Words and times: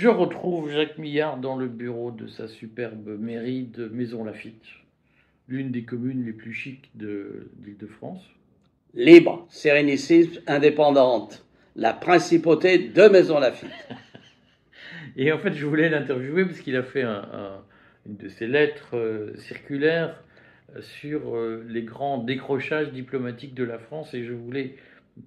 Je 0.00 0.08
retrouve 0.08 0.72
Jacques 0.72 0.96
Millard 0.96 1.36
dans 1.36 1.56
le 1.56 1.68
bureau 1.68 2.10
de 2.10 2.26
sa 2.26 2.48
superbe 2.48 3.18
mairie 3.20 3.64
de 3.64 3.86
Maison 3.86 4.24
Lafitte, 4.24 4.64
l'une 5.46 5.70
des 5.70 5.82
communes 5.82 6.24
les 6.24 6.32
plus 6.32 6.54
chics 6.54 6.90
d'Île-de-France. 6.94 8.22
Libre, 8.94 9.46
sérénissime, 9.50 10.30
indépendante, 10.46 11.44
la 11.76 11.92
principauté 11.92 12.78
de 12.78 13.08
Maison 13.08 13.38
Lafitte. 13.40 13.68
Et 15.16 15.32
en 15.32 15.38
fait, 15.38 15.52
je 15.52 15.66
voulais 15.66 15.90
l'interviewer 15.90 16.46
parce 16.46 16.60
qu'il 16.60 16.76
a 16.76 16.82
fait 16.82 17.04
une 17.04 18.16
de 18.16 18.28
ses 18.30 18.46
lettres 18.46 18.96
euh, 18.96 19.36
circulaires 19.36 20.24
sur 20.80 21.36
euh, 21.36 21.62
les 21.68 21.82
grands 21.82 22.16
décrochages 22.16 22.90
diplomatiques 22.90 23.52
de 23.52 23.64
la 23.64 23.78
France 23.78 24.14
et 24.14 24.24
je 24.24 24.32
voulais 24.32 24.76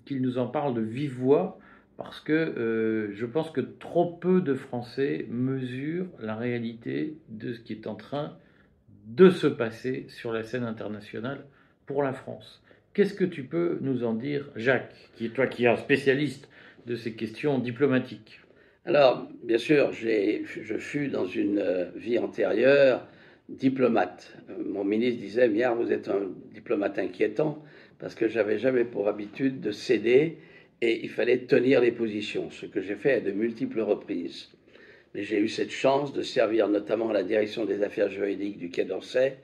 qu'il 0.07 0.23
nous 0.23 0.39
en 0.39 0.47
parle 0.47 0.73
de 0.73 0.81
vive 0.81 1.13
voix 1.13 1.59
parce 2.03 2.19
que 2.19 2.33
euh, 2.33 3.13
je 3.15 3.25
pense 3.25 3.49
que 3.49 3.61
trop 3.61 4.05
peu 4.05 4.41
de 4.41 4.53
Français 4.53 5.25
mesurent 5.29 6.07
la 6.19 6.35
réalité 6.35 7.17
de 7.29 7.53
ce 7.53 7.61
qui 7.61 7.73
est 7.73 7.87
en 7.87 7.95
train 7.95 8.37
de 9.07 9.29
se 9.29 9.47
passer 9.47 10.05
sur 10.09 10.33
la 10.33 10.43
scène 10.43 10.63
internationale 10.63 11.45
pour 11.85 12.03
la 12.03 12.13
France. 12.13 12.61
Qu'est-ce 12.93 13.13
que 13.13 13.23
tu 13.25 13.43
peux 13.43 13.77
nous 13.81 14.03
en 14.03 14.13
dire, 14.13 14.49
Jacques, 14.55 14.93
qui 15.15 15.25
est 15.25 15.29
toi 15.29 15.47
qui 15.47 15.63
es 15.63 15.67
un 15.67 15.77
spécialiste 15.77 16.49
de 16.85 16.95
ces 16.95 17.13
questions 17.13 17.57
diplomatiques? 17.57 18.41
Alors, 18.85 19.27
bien 19.43 19.57
sûr, 19.57 19.93
je 19.93 20.77
fus 20.77 21.07
dans 21.07 21.25
une 21.25 21.59
euh, 21.59 21.85
vie 21.95 22.19
antérieure 22.19 23.07
diplomate. 23.47 24.37
Mon 24.65 24.83
ministre 24.83 25.21
disait, 25.21 25.47
Miard, 25.47 25.75
vous 25.75 25.91
êtes 25.91 26.09
un 26.09 26.31
diplomate 26.53 26.99
inquiétant, 26.99 27.63
parce 27.99 28.13
que 28.13 28.27
j'avais 28.27 28.59
jamais 28.59 28.83
pour 28.83 29.07
habitude 29.07 29.61
de 29.61 29.71
céder 29.71 30.37
et 30.83 30.99
il 31.01 31.09
fallait 31.09 31.37
tenir 31.37 31.79
les 31.79 31.93
positions, 31.93 32.51
ce 32.51 32.65
que 32.65 32.81
j'ai 32.81 32.95
fait 32.95 33.13
à 33.13 33.19
de 33.21 33.31
multiples 33.31 33.79
reprises. 33.79 34.49
Mais 35.15 35.23
j'ai 35.23 35.39
eu 35.39 35.47
cette 35.47 35.71
chance 35.71 36.11
de 36.11 36.21
servir 36.21 36.67
notamment 36.67 37.09
à 37.09 37.13
la 37.13 37.23
direction 37.23 37.63
des 37.63 37.83
affaires 37.83 38.09
juridiques 38.09 38.57
du 38.57 38.69
Quai 38.69 38.83
d'Orsay 38.83 39.37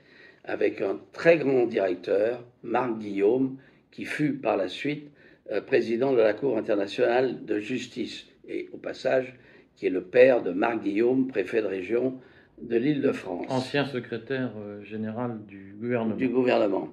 avec 0.44 0.82
un 0.82 1.00
très 1.14 1.38
grand 1.38 1.64
directeur, 1.64 2.44
Marc 2.62 2.98
Guillaume, 2.98 3.56
qui 3.90 4.04
fut 4.04 4.34
par 4.34 4.58
la 4.58 4.68
suite 4.68 5.08
euh, 5.50 5.62
président 5.62 6.12
de 6.12 6.18
la 6.18 6.34
Cour 6.34 6.58
internationale 6.58 7.42
de 7.46 7.58
justice 7.58 8.26
et 8.46 8.68
au 8.72 8.76
passage 8.76 9.34
qui 9.76 9.86
est 9.86 9.90
le 9.90 10.02
père 10.02 10.42
de 10.42 10.50
Marc 10.50 10.82
Guillaume, 10.82 11.26
préfet 11.28 11.62
de 11.62 11.66
région 11.68 12.20
de 12.60 12.76
l'Île-de-France. 12.76 13.46
Ancien 13.48 13.86
secrétaire 13.86 14.52
euh, 14.58 14.82
général 14.82 15.38
du 15.46 15.74
gouvernement. 15.80 16.16
Du 16.16 16.28
gouvernement. 16.28 16.88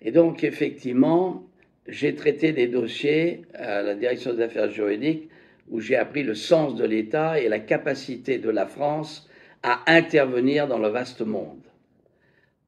Et 0.00 0.10
donc 0.10 0.42
effectivement, 0.42 1.46
j'ai 1.88 2.14
traité 2.14 2.52
des 2.52 2.66
dossiers 2.66 3.42
à 3.54 3.82
la 3.82 3.94
direction 3.94 4.34
des 4.34 4.42
affaires 4.42 4.70
juridiques 4.70 5.28
où 5.68 5.80
j'ai 5.80 5.96
appris 5.96 6.22
le 6.22 6.34
sens 6.34 6.74
de 6.74 6.84
l'État 6.84 7.40
et 7.40 7.48
la 7.48 7.58
capacité 7.58 8.38
de 8.38 8.50
la 8.50 8.66
France 8.66 9.28
à 9.62 9.82
intervenir 9.86 10.68
dans 10.68 10.78
le 10.78 10.88
vaste 10.88 11.22
monde. 11.22 11.62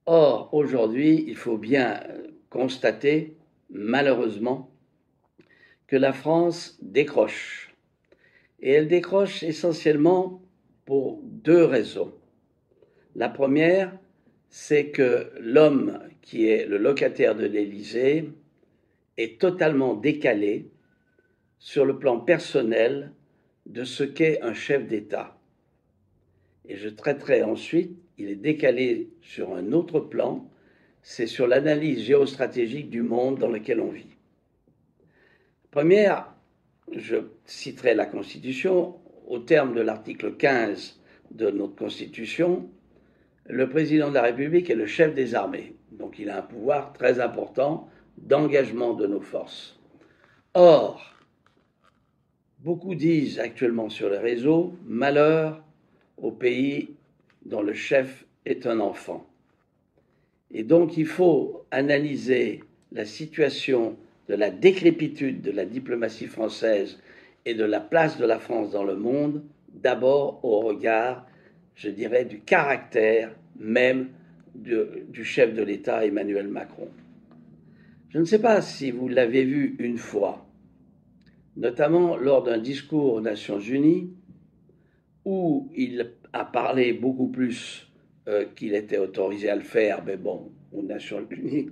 Or, 0.06 0.48
aujourd'hui, 0.52 1.24
il 1.28 1.36
faut 1.36 1.58
bien 1.58 2.00
constater, 2.50 3.36
malheureusement, 3.70 4.70
que 5.86 5.96
la 5.96 6.12
France 6.12 6.78
décroche. 6.82 7.74
Et 8.60 8.72
elle 8.72 8.88
décroche 8.88 9.42
essentiellement 9.42 10.42
pour 10.84 11.20
deux 11.22 11.64
raisons. 11.64 12.14
La 13.14 13.28
première, 13.28 13.92
c'est 14.48 14.88
que 14.88 15.30
l'homme 15.38 15.98
qui 16.22 16.48
est 16.48 16.66
le 16.66 16.78
locataire 16.78 17.34
de 17.34 17.46
l'Élysée 17.46 18.30
est 19.18 19.38
totalement 19.40 19.94
décalé 19.94 20.70
sur 21.58 21.84
le 21.84 21.98
plan 21.98 22.20
personnel 22.20 23.12
de 23.66 23.84
ce 23.84 24.04
qu'est 24.04 24.40
un 24.42 24.54
chef 24.54 24.86
d'État. 24.86 25.36
Et 26.66 26.76
je 26.76 26.88
traiterai 26.88 27.42
ensuite, 27.42 27.98
il 28.16 28.30
est 28.30 28.36
décalé 28.36 29.10
sur 29.20 29.54
un 29.54 29.72
autre 29.72 30.00
plan, 30.00 30.48
c'est 31.02 31.26
sur 31.26 31.46
l'analyse 31.46 32.00
géostratégique 32.00 32.90
du 32.90 33.02
monde 33.02 33.38
dans 33.38 33.50
lequel 33.50 33.80
on 33.80 33.90
vit. 33.90 34.16
Première, 35.70 36.34
je 36.92 37.16
citerai 37.44 37.94
la 37.94 38.06
Constitution. 38.06 38.96
Au 39.26 39.38
terme 39.38 39.74
de 39.74 39.82
l'article 39.82 40.36
15 40.36 41.00
de 41.32 41.50
notre 41.50 41.76
Constitution, 41.76 42.70
le 43.46 43.68
président 43.68 44.08
de 44.08 44.14
la 44.14 44.22
République 44.22 44.70
est 44.70 44.74
le 44.74 44.86
chef 44.86 45.14
des 45.14 45.34
armées. 45.34 45.76
Donc 45.92 46.18
il 46.18 46.30
a 46.30 46.38
un 46.38 46.42
pouvoir 46.42 46.92
très 46.92 47.20
important 47.20 47.88
d'engagement 48.22 48.94
de 48.94 49.06
nos 49.06 49.20
forces. 49.20 49.78
Or, 50.54 51.14
beaucoup 52.60 52.94
disent 52.94 53.38
actuellement 53.38 53.88
sur 53.88 54.10
les 54.10 54.18
réseaux, 54.18 54.74
malheur 54.84 55.62
au 56.16 56.30
pays 56.30 56.90
dont 57.44 57.62
le 57.62 57.74
chef 57.74 58.24
est 58.44 58.66
un 58.66 58.80
enfant. 58.80 59.26
Et 60.50 60.62
donc 60.62 60.96
il 60.96 61.06
faut 61.06 61.64
analyser 61.70 62.64
la 62.92 63.04
situation 63.04 63.96
de 64.28 64.34
la 64.34 64.50
décrépitude 64.50 65.42
de 65.42 65.50
la 65.50 65.64
diplomatie 65.64 66.26
française 66.26 66.98
et 67.44 67.54
de 67.54 67.64
la 67.64 67.80
place 67.80 68.18
de 68.18 68.26
la 68.26 68.38
France 68.38 68.70
dans 68.70 68.84
le 68.84 68.96
monde, 68.96 69.42
d'abord 69.72 70.44
au 70.44 70.60
regard, 70.60 71.26
je 71.74 71.88
dirais, 71.88 72.24
du 72.24 72.40
caractère 72.40 73.34
même 73.58 74.08
du 74.54 75.24
chef 75.24 75.54
de 75.54 75.62
l'État 75.62 76.04
Emmanuel 76.04 76.48
Macron. 76.48 76.88
Je 78.10 78.18
ne 78.18 78.24
sais 78.24 78.38
pas 78.38 78.62
si 78.62 78.90
vous 78.90 79.06
l'avez 79.06 79.44
vu 79.44 79.76
une 79.78 79.98
fois, 79.98 80.46
notamment 81.56 82.16
lors 82.16 82.42
d'un 82.42 82.56
discours 82.56 83.12
aux 83.12 83.20
Nations 83.20 83.60
Unies, 83.60 84.14
où 85.26 85.70
il 85.76 86.14
a 86.32 86.46
parlé 86.46 86.94
beaucoup 86.94 87.28
plus 87.28 87.86
euh, 88.26 88.46
qu'il 88.56 88.74
était 88.74 88.96
autorisé 88.96 89.50
à 89.50 89.56
le 89.56 89.62
faire, 89.62 90.02
mais 90.06 90.16
bon, 90.16 90.50
aux 90.72 90.82
Nations 90.82 91.26
Unies, 91.30 91.68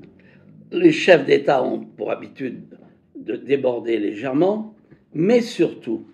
les 0.73 0.93
chefs 0.93 1.25
d'État 1.25 1.63
ont 1.63 1.81
pour 1.81 2.11
habitude 2.11 2.77
de 3.15 3.37
déborder 3.37 3.99
légèrement, 3.99 4.75
mais 5.15 5.41
surtout, 5.41 6.07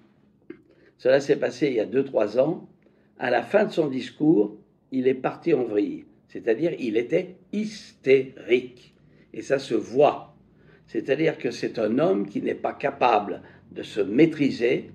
cela 0.99 1.19
s'est 1.19 1.39
passé 1.39 1.67
il 1.67 1.75
y 1.75 1.81
a 1.81 1.87
2-3 1.87 2.39
ans, 2.39 2.69
à 3.19 3.31
la 3.31 3.43
fin 3.43 3.65
de 3.65 3.73
son 3.73 3.89
discours, 3.89 4.57
il 4.93 5.09
est 5.09 5.15
parti 5.15 5.53
en 5.53 5.65
vrille, 5.65 6.05
c'est-à-dire 6.29 6.75
il 6.79 6.97
était 6.97 7.35
hystérique. 7.53 8.92
Et 9.33 9.43
ça 9.43 9.59
se 9.59 9.75
voit. 9.75 10.37
C'est-à-dire 10.87 11.39
que 11.39 11.51
c'est 11.51 11.79
un 11.79 11.99
homme 11.99 12.29
qui 12.29 12.43
n'est 12.43 12.55
pas 12.55 12.75
capable 12.75 13.43
de 13.71 13.83
se 13.83 14.01
maîtriser 14.01 14.91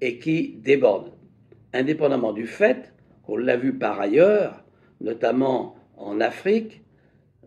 et 0.00 0.18
qui 0.18 0.56
déborde. 0.58 1.12
Indépendamment 1.72 2.32
du 2.32 2.46
fait 2.46 2.92
qu'on 3.24 3.36
l'a 3.36 3.56
vu 3.56 3.74
par 3.74 4.00
ailleurs, 4.00 4.64
notamment 5.00 5.76
en 5.96 6.20
Afrique, 6.20 6.82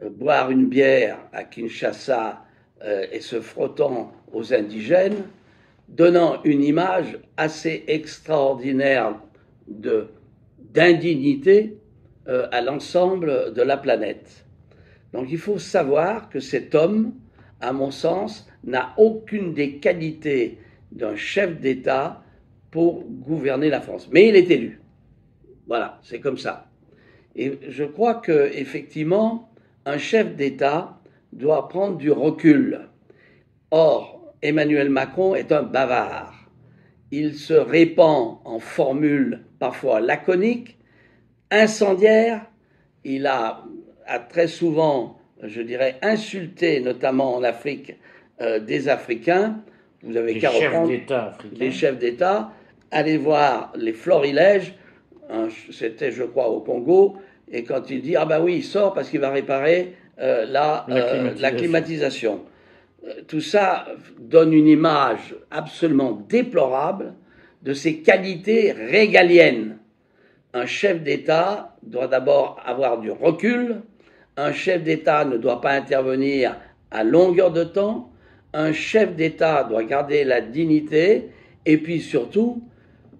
euh, 0.02 0.10
boire 0.10 0.52
une 0.52 0.68
bière 0.68 1.20
à 1.34 1.44
Kinshasa 1.44 2.46
euh, 2.84 3.06
et 3.12 3.20
se 3.20 3.42
frottant 3.42 4.14
aux 4.32 4.54
indigènes, 4.54 5.24
donnant 5.88 6.42
une 6.44 6.64
image 6.64 7.18
assez 7.36 7.84
extraordinaire 7.88 9.16
d'indignité 9.68 11.78
euh, 12.28 12.48
à 12.52 12.62
l'ensemble 12.62 13.54
de 13.54 13.62
la 13.62 13.78
planète. 13.78 14.46
Donc 15.14 15.28
il 15.30 15.38
faut 15.38 15.60
savoir 15.60 16.30
que 16.30 16.40
cet 16.40 16.76
homme, 16.76 17.14
à 17.62 17.74
mon 17.74 17.92
sens, 17.92 18.48
n'a 18.64 18.94
aucune 18.98 19.54
des 19.54 19.78
qualités 19.78 20.60
d'un 20.92 21.16
chef 21.16 21.60
d'État 21.60 22.24
pour 22.72 23.04
gouverner 23.06 23.70
la 23.70 23.82
France. 23.82 24.10
Mais 24.12 24.30
il 24.30 24.36
est 24.36 24.50
élu. 24.50 24.82
Voilà, 25.68 26.00
c'est 26.04 26.20
comme 26.20 26.38
ça. 26.38 26.70
Et 27.36 27.60
je 27.70 27.84
crois 27.84 28.16
que 28.16 28.52
effectivement, 28.54 29.52
un 29.86 29.98
chef 29.98 30.36
d'État 30.36 31.00
doit 31.32 31.68
prendre 31.68 31.98
du 31.98 32.12
recul. 32.12 32.88
Or, 33.72 34.34
Emmanuel 34.42 34.90
Macron 34.90 35.36
est 35.36 35.52
un 35.52 35.64
bavard. 35.64 36.34
Il 37.12 37.36
se 37.36 37.54
répand 37.54 38.40
en 38.46 38.60
formules 38.60 39.46
parfois 39.60 40.00
laconiques, 40.00 40.78
incendiaires. 41.52 42.46
Il 43.04 43.28
a 43.28 43.64
a 44.10 44.20
très 44.20 44.48
souvent, 44.48 45.18
je 45.42 45.62
dirais, 45.62 45.98
insulté, 46.02 46.82
notamment 46.82 47.36
en 47.36 47.44
Afrique, 47.44 47.96
euh, 48.42 48.60
des 48.60 48.90
Africains. 48.90 49.62
Vous 50.04 50.18
avez 50.18 50.40
qu'à 50.40 50.50
reprendre 50.50 50.92
les 51.54 51.72
chefs 51.72 51.98
d'État. 51.98 52.52
Allez 52.92 53.18
voir 53.18 53.72
les 53.76 53.94
florilèges. 53.94 54.74
C'était, 55.72 56.12
je 56.12 56.24
crois, 56.24 56.50
au 56.50 56.62
Congo. 56.62 57.18
Et 57.52 57.64
quand 57.64 57.90
il 57.90 58.02
dit 58.02 58.16
ah 58.16 58.26
ben 58.26 58.42
oui, 58.42 58.58
il 58.58 58.64
sort 58.64 58.94
parce 58.94 59.10
qu'il 59.10 59.20
va 59.20 59.30
réparer 59.30 59.94
euh, 60.20 60.46
la, 60.46 60.86
la, 61.38 61.52
climatisation. 61.52 62.42
Euh, 63.06 63.22
tout 63.28 63.42
ça 63.42 63.88
donne 64.20 64.54
une 64.54 64.68
image 64.68 65.36
absolument 65.50 66.12
déplorable 66.12 67.14
de 67.64 67.74
ses 67.74 68.00
qualités 68.00 68.72
régaliennes. 68.72 69.78
Un 70.54 70.66
chef 70.66 71.02
d'État 71.02 71.76
doit 71.84 72.08
d'abord 72.08 72.60
avoir 72.66 73.00
du 73.00 73.12
recul, 73.12 73.82
un 74.40 74.54
chef 74.54 74.84
d'État 74.84 75.26
ne 75.26 75.38
doit 75.38 75.60
pas 75.60 75.74
intervenir 75.74 76.58
à 76.92 77.04
longueur 77.04 77.52
de 77.52 77.64
temps. 77.66 78.10
Un 78.54 78.72
chef 78.72 79.16
d'État 79.16 79.66
doit 79.66 79.84
garder 79.84 80.24
la 80.24 80.40
dignité. 80.42 81.30
Et 81.66 81.78
puis 81.78 82.00
surtout, 82.00 82.64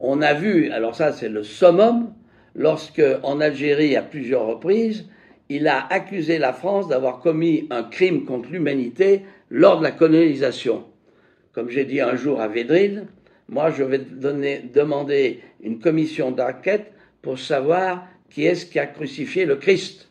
On 0.02 0.22
a 0.22 0.34
vu, 0.34 0.72
alors 0.72 0.96
ça 0.96 1.12
c'est 1.12 1.28
le 1.28 1.44
summum, 1.44 2.14
lorsque 2.56 3.04
en 3.24 3.42
Algérie 3.42 3.98
à 3.98 4.02
plusieurs 4.02 4.46
reprises, 4.46 5.10
il 5.50 5.68
a 5.68 5.86
accusé 5.90 6.38
la 6.38 6.54
France 6.54 6.88
d'avoir 6.88 7.20
commis 7.20 7.68
un 7.70 7.84
crime 7.84 8.24
contre 8.24 8.50
l'humanité 8.50 9.24
lors 9.50 9.80
de 9.80 9.84
la 9.84 9.92
colonisation. 9.92 10.86
Comme 11.52 11.70
j'ai 11.70 11.84
dit 11.84 12.00
un 12.00 12.16
jour 12.16 12.40
à 12.40 12.48
Védrine, 12.48 13.08
moi 13.50 13.72
je 13.72 13.84
vais 13.84 14.00
demander 14.00 15.42
une 15.62 15.80
commission 15.80 16.32
d'enquête 16.32 16.94
pour 17.22 17.38
savoir 17.38 18.08
qui 18.30 18.46
est-ce 18.46 18.66
qui 18.66 18.80
a 18.80 18.86
crucifié 18.86 19.46
le 19.46 19.58
Christ. 19.58 20.09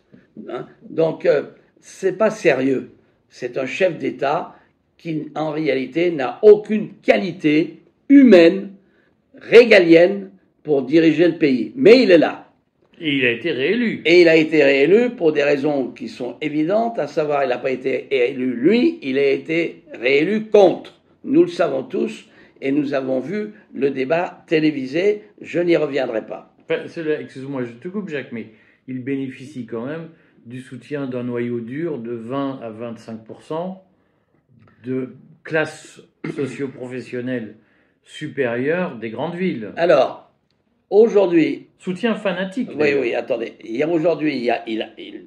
Hein. 0.51 0.67
Donc 0.89 1.27
euh, 1.27 1.43
c'est 1.81 2.17
pas 2.17 2.31
sérieux. 2.31 2.91
C'est 3.29 3.59
un 3.59 3.67
chef 3.67 3.99
d'État 3.99 4.55
qui 4.97 5.29
en 5.35 5.51
réalité 5.51 6.11
n'a 6.11 6.39
aucune 6.43 6.95
qualité 7.03 7.83
humaine, 8.09 8.71
régalienne 9.35 10.31
pour 10.63 10.83
diriger 10.83 11.29
le 11.29 11.39
pays. 11.39 11.73
Mais 11.77 12.03
il 12.03 12.11
est 12.11 12.19
là. 12.19 12.49
Et 13.01 13.15
il 13.15 13.25
a 13.25 13.31
été 13.31 13.53
réélu. 13.53 14.03
Et 14.05 14.23
il 14.23 14.29
a 14.29 14.35
été 14.35 14.65
réélu 14.65 15.11
pour 15.11 15.33
des 15.33 15.45
raisons 15.45 15.93
qui 15.93 16.09
sont 16.09 16.37
évidentes, 16.41 16.99
à 16.99 17.07
savoir 17.07 17.45
il 17.45 17.49
n'a 17.49 17.59
pas 17.59 17.71
été 17.71 18.09
élu 18.11 18.55
lui, 18.55 18.99
il 19.03 19.19
a 19.19 19.31
été 19.31 19.85
réélu 19.93 20.47
contre. 20.47 21.01
Nous 21.23 21.43
le 21.43 21.49
savons 21.49 21.85
tous 21.85 22.29
et 22.61 22.73
nous 22.73 22.95
avons 22.95 23.21
vu 23.21 23.53
le 23.73 23.91
débat 23.91 24.45
télévisé, 24.49 25.23
je 25.41 25.61
n'y 25.61 25.77
reviendrai 25.77 26.27
pas. 26.27 26.57
Excuse-moi, 26.69 27.63
je 27.65 27.73
te 27.73 27.89
coupe 27.89 28.09
Jacques, 28.09 28.33
mais 28.33 28.49
il 28.89 29.03
bénéficie 29.03 29.65
quand 29.65 29.87
même 29.87 30.09
du 30.49 30.61
soutien 30.61 31.07
d'un 31.07 31.25
noyau 31.25 31.61
dur 31.61 31.99
de 31.99 32.13
20 32.13 32.61
à 32.63 32.71
25 32.71 33.21
de 34.85 35.15
classe 35.45 36.01
socio-professionnelle 36.35 37.57
supérieure 38.03 38.97
des 38.97 39.11
grandes 39.11 39.35
villes. 39.35 39.73
Alors, 39.77 40.29
Aujourd'hui. 40.91 41.67
Soutien 41.79 42.15
fanatique. 42.15 42.71
Oui, 42.75 42.95
oui, 42.99 43.15
attendez. 43.15 43.53
Aujourd'hui, 43.91 44.39
il, 44.39 44.51
a, 44.51 44.63
il, 44.67 45.27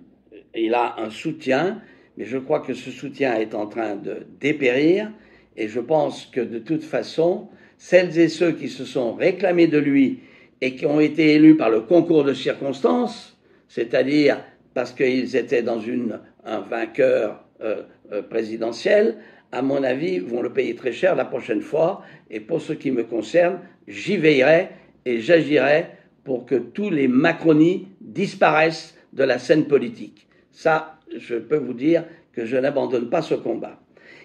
il, 0.55 0.73
a 0.73 0.95
un 0.99 1.09
soutien, 1.09 1.81
mais 2.17 2.25
je 2.25 2.37
crois 2.37 2.61
que 2.61 2.73
ce 2.73 2.89
soutien 2.89 3.35
est 3.35 3.53
en 3.53 3.67
train 3.67 3.95
de 3.95 4.25
dépérir. 4.39 5.11
Et 5.55 5.67
je 5.67 5.79
pense 5.79 6.25
que 6.25 6.41
de 6.41 6.57
toute 6.57 6.83
façon, 6.83 7.49
celles 7.77 8.17
et 8.17 8.27
ceux 8.27 8.53
qui 8.53 8.69
se 8.69 8.85
sont 8.85 9.13
réclamés 9.13 9.67
de 9.67 9.77
lui 9.77 10.21
et 10.61 10.75
qui 10.75 10.85
ont 10.85 10.99
été 10.99 11.35
élus 11.35 11.55
par 11.55 11.69
le 11.69 11.81
concours 11.81 12.23
de 12.23 12.33
circonstances, 12.33 13.37
c'est-à-dire 13.67 14.43
parce 14.73 14.91
qu'ils 14.91 15.35
étaient 15.35 15.63
dans 15.63 15.79
une, 15.79 16.19
un 16.45 16.59
vainqueur 16.61 17.43
euh, 17.61 17.83
euh, 18.11 18.21
présidentiel, 18.21 19.17
à 19.51 19.61
mon 19.61 19.83
avis, 19.83 20.19
vont 20.19 20.41
le 20.41 20.51
payer 20.51 20.75
très 20.75 20.93
cher 20.93 21.15
la 21.15 21.25
prochaine 21.25 21.61
fois. 21.61 22.03
Et 22.29 22.39
pour 22.39 22.61
ce 22.61 22.73
qui 22.73 22.91
me 22.91 23.03
concerne, 23.03 23.59
j'y 23.87 24.17
veillerai 24.17 24.69
et 25.05 25.19
j'agirai 25.19 25.87
pour 26.23 26.45
que 26.45 26.55
tous 26.55 26.89
les 26.89 27.07
Macronis 27.07 27.87
disparaissent 27.99 28.95
de 29.13 29.23
la 29.23 29.39
scène 29.39 29.65
politique. 29.65 30.27
Ça, 30.51 30.97
je 31.15 31.35
peux 31.35 31.57
vous 31.57 31.73
dire 31.73 32.05
que 32.33 32.45
je 32.45 32.55
n'abandonne 32.55 33.09
pas 33.09 33.21
ce 33.21 33.35
combat. 33.35 33.79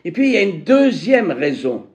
Et 0.04 0.12
puis, 0.12 0.28
il 0.28 0.32
y 0.34 0.36
a 0.36 0.42
une 0.42 0.62
deuxième 0.62 1.32
raison, 1.32 1.86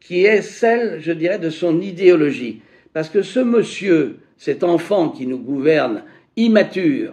qui 0.00 0.24
est 0.24 0.42
celle, 0.42 1.00
je 1.00 1.12
dirais, 1.12 1.38
de 1.38 1.50
son 1.50 1.80
idéologie. 1.80 2.62
Parce 2.92 3.08
que 3.08 3.22
ce 3.22 3.40
monsieur, 3.40 4.18
cet 4.36 4.62
enfant 4.62 5.08
qui 5.08 5.26
nous 5.26 5.38
gouverne, 5.38 6.04
immature, 6.36 7.12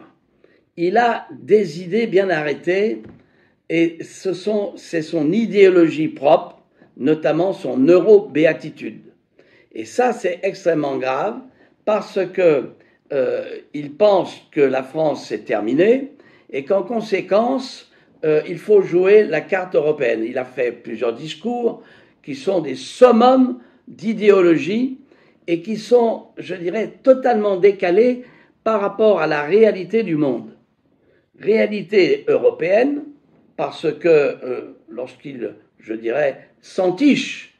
il 0.77 0.97
a 0.97 1.27
des 1.31 1.81
idées 1.81 2.07
bien 2.07 2.29
arrêtées, 2.29 3.03
et 3.69 3.99
c'est 4.01 5.01
son 5.01 5.31
idéologie 5.31 6.09
propre, 6.09 6.61
notamment 6.97 7.53
son 7.53 7.77
euro-béatitude. 7.77 9.01
Et 9.73 9.85
ça, 9.85 10.11
c'est 10.11 10.39
extrêmement 10.43 10.97
grave 10.97 11.39
parce 11.85 12.19
que 12.33 12.71
euh, 13.13 13.57
il 13.73 13.93
pense 13.93 14.41
que 14.51 14.61
la 14.61 14.83
France 14.83 15.27
c'est 15.27 15.45
terminé 15.45 16.11
et 16.51 16.65
qu'en 16.65 16.83
conséquence, 16.83 17.91
euh, 18.23 18.41
il 18.47 18.57
faut 18.57 18.81
jouer 18.81 19.23
la 19.23 19.41
carte 19.41 19.75
européenne. 19.75 20.23
Il 20.25 20.37
a 20.37 20.45
fait 20.45 20.71
plusieurs 20.71 21.13
discours 21.13 21.81
qui 22.23 22.35
sont 22.35 22.59
des 22.59 22.75
summums 22.75 23.59
d'idéologie 23.87 24.99
et 25.47 25.61
qui 25.61 25.77
sont, 25.77 26.27
je 26.37 26.55
dirais, 26.55 26.93
totalement 27.01 27.57
décalés 27.57 28.23
par 28.63 28.79
rapport 28.79 29.21
à 29.21 29.27
la 29.27 29.43
réalité 29.43 30.03
du 30.03 30.15
monde. 30.15 30.50
Réalité 31.41 32.25
européenne, 32.27 33.03
parce 33.57 33.91
que 33.91 34.07
euh, 34.07 34.77
lorsqu'il, 34.89 35.55
je 35.79 35.93
dirais, 35.93 36.49
s'entiche 36.61 37.59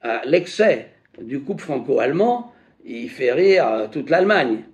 à 0.00 0.22
l'excès 0.24 0.88
du 1.20 1.40
couple 1.40 1.62
franco-allemand, 1.62 2.52
il 2.84 3.08
fait 3.08 3.32
rire 3.32 3.88
toute 3.92 4.10
l'Allemagne, 4.10 4.64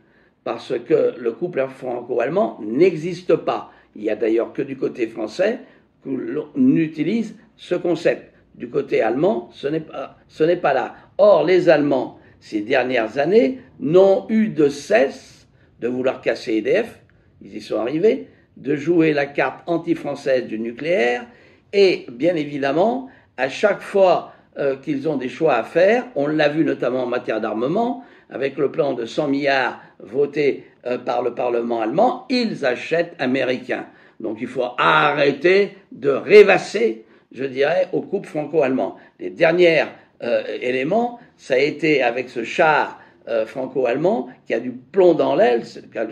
parce 0.45 0.73
que 0.79 1.15
le 1.19 1.33
couple 1.33 1.67
franco-allemand 1.69 2.59
n'existe 2.63 3.35
pas. 3.37 3.73
Il 3.95 4.03
n'y 4.03 4.11
a 4.11 4.17
d'ailleurs 4.17 4.53
que 4.53 4.63
du 4.63 4.77
côté 4.77 5.07
français 5.07 5.59
qu'on 6.03 6.77
utilise 6.77 7.35
ce 7.57 7.75
concept. 7.75 8.33
Du 8.55 8.71
côté 8.71 9.03
allemand, 9.03 9.51
ce 9.53 9.69
n'est 9.69 9.81
pas, 9.81 10.17
pas 10.63 10.73
là. 10.73 10.95
Or, 11.19 11.45
les 11.45 11.69
Allemands, 11.69 12.19
ces 12.41 12.61
dernières 12.61 13.19
années, 13.19 13.59
n'ont 13.81 14.27
eu 14.31 14.49
de 14.49 14.69
cesse 14.69 15.47
de 15.81 15.89
vouloir 15.89 16.23
casser 16.23 16.55
EDF, 16.55 17.01
ils 17.43 17.57
y 17.57 17.61
sont 17.61 17.79
arrivés, 17.79 18.29
de 18.57 18.77
jouer 18.77 19.13
la 19.13 19.27
carte 19.27 19.63
anti-française 19.67 20.47
du 20.47 20.59
nucléaire, 20.59 21.27
et 21.73 22.07
bien 22.11 22.35
évidemment, 22.37 23.09
à 23.37 23.49
chaque 23.49 23.83
fois 23.83 24.33
euh, 24.59 24.77
qu'ils 24.77 25.09
ont 25.09 25.17
des 25.17 25.29
choix 25.29 25.55
à 25.55 25.65
faire. 25.65 26.07
On 26.15 26.27
l'a 26.27 26.49
vu 26.49 26.65
notamment 26.65 27.03
en 27.03 27.07
matière 27.07 27.41
d'armement, 27.41 28.05
avec 28.31 28.57
le 28.57 28.71
plan 28.71 28.95
de 28.95 29.05
100 29.05 29.29
milliards 29.29 29.81
voté 29.99 30.65
euh, 30.87 30.99
par 30.99 31.23
le 31.23 31.35
Parlement 31.35 31.81
allemand, 31.83 32.27
ils 32.31 32.65
achètent 32.65 33.15
américains. 33.19 33.87
Donc 34.21 34.39
il 34.41 34.47
faut 34.47 34.65
arrêter 34.79 35.77
de 35.93 36.11
rêvasser, 36.11 37.05
je 37.33 37.45
dirais, 37.45 37.89
au 37.93 38.01
couple 38.01 38.29
franco-allemand. 38.29 38.97
Les 39.21 39.31
derniers 39.31 39.85
euh, 40.23 40.43
éléments, 40.61 41.21
ça 41.37 41.55
a 41.55 41.59
été 41.59 42.03
avec 42.03 42.31
ce 42.31 42.43
char 42.45 42.99
franco-allemand 43.47 44.29
qui 44.47 44.55
a 44.55 44.61
du 44.61 44.71
plomb 44.71 45.15
dans 45.15 45.35
l'aile, 45.35 45.63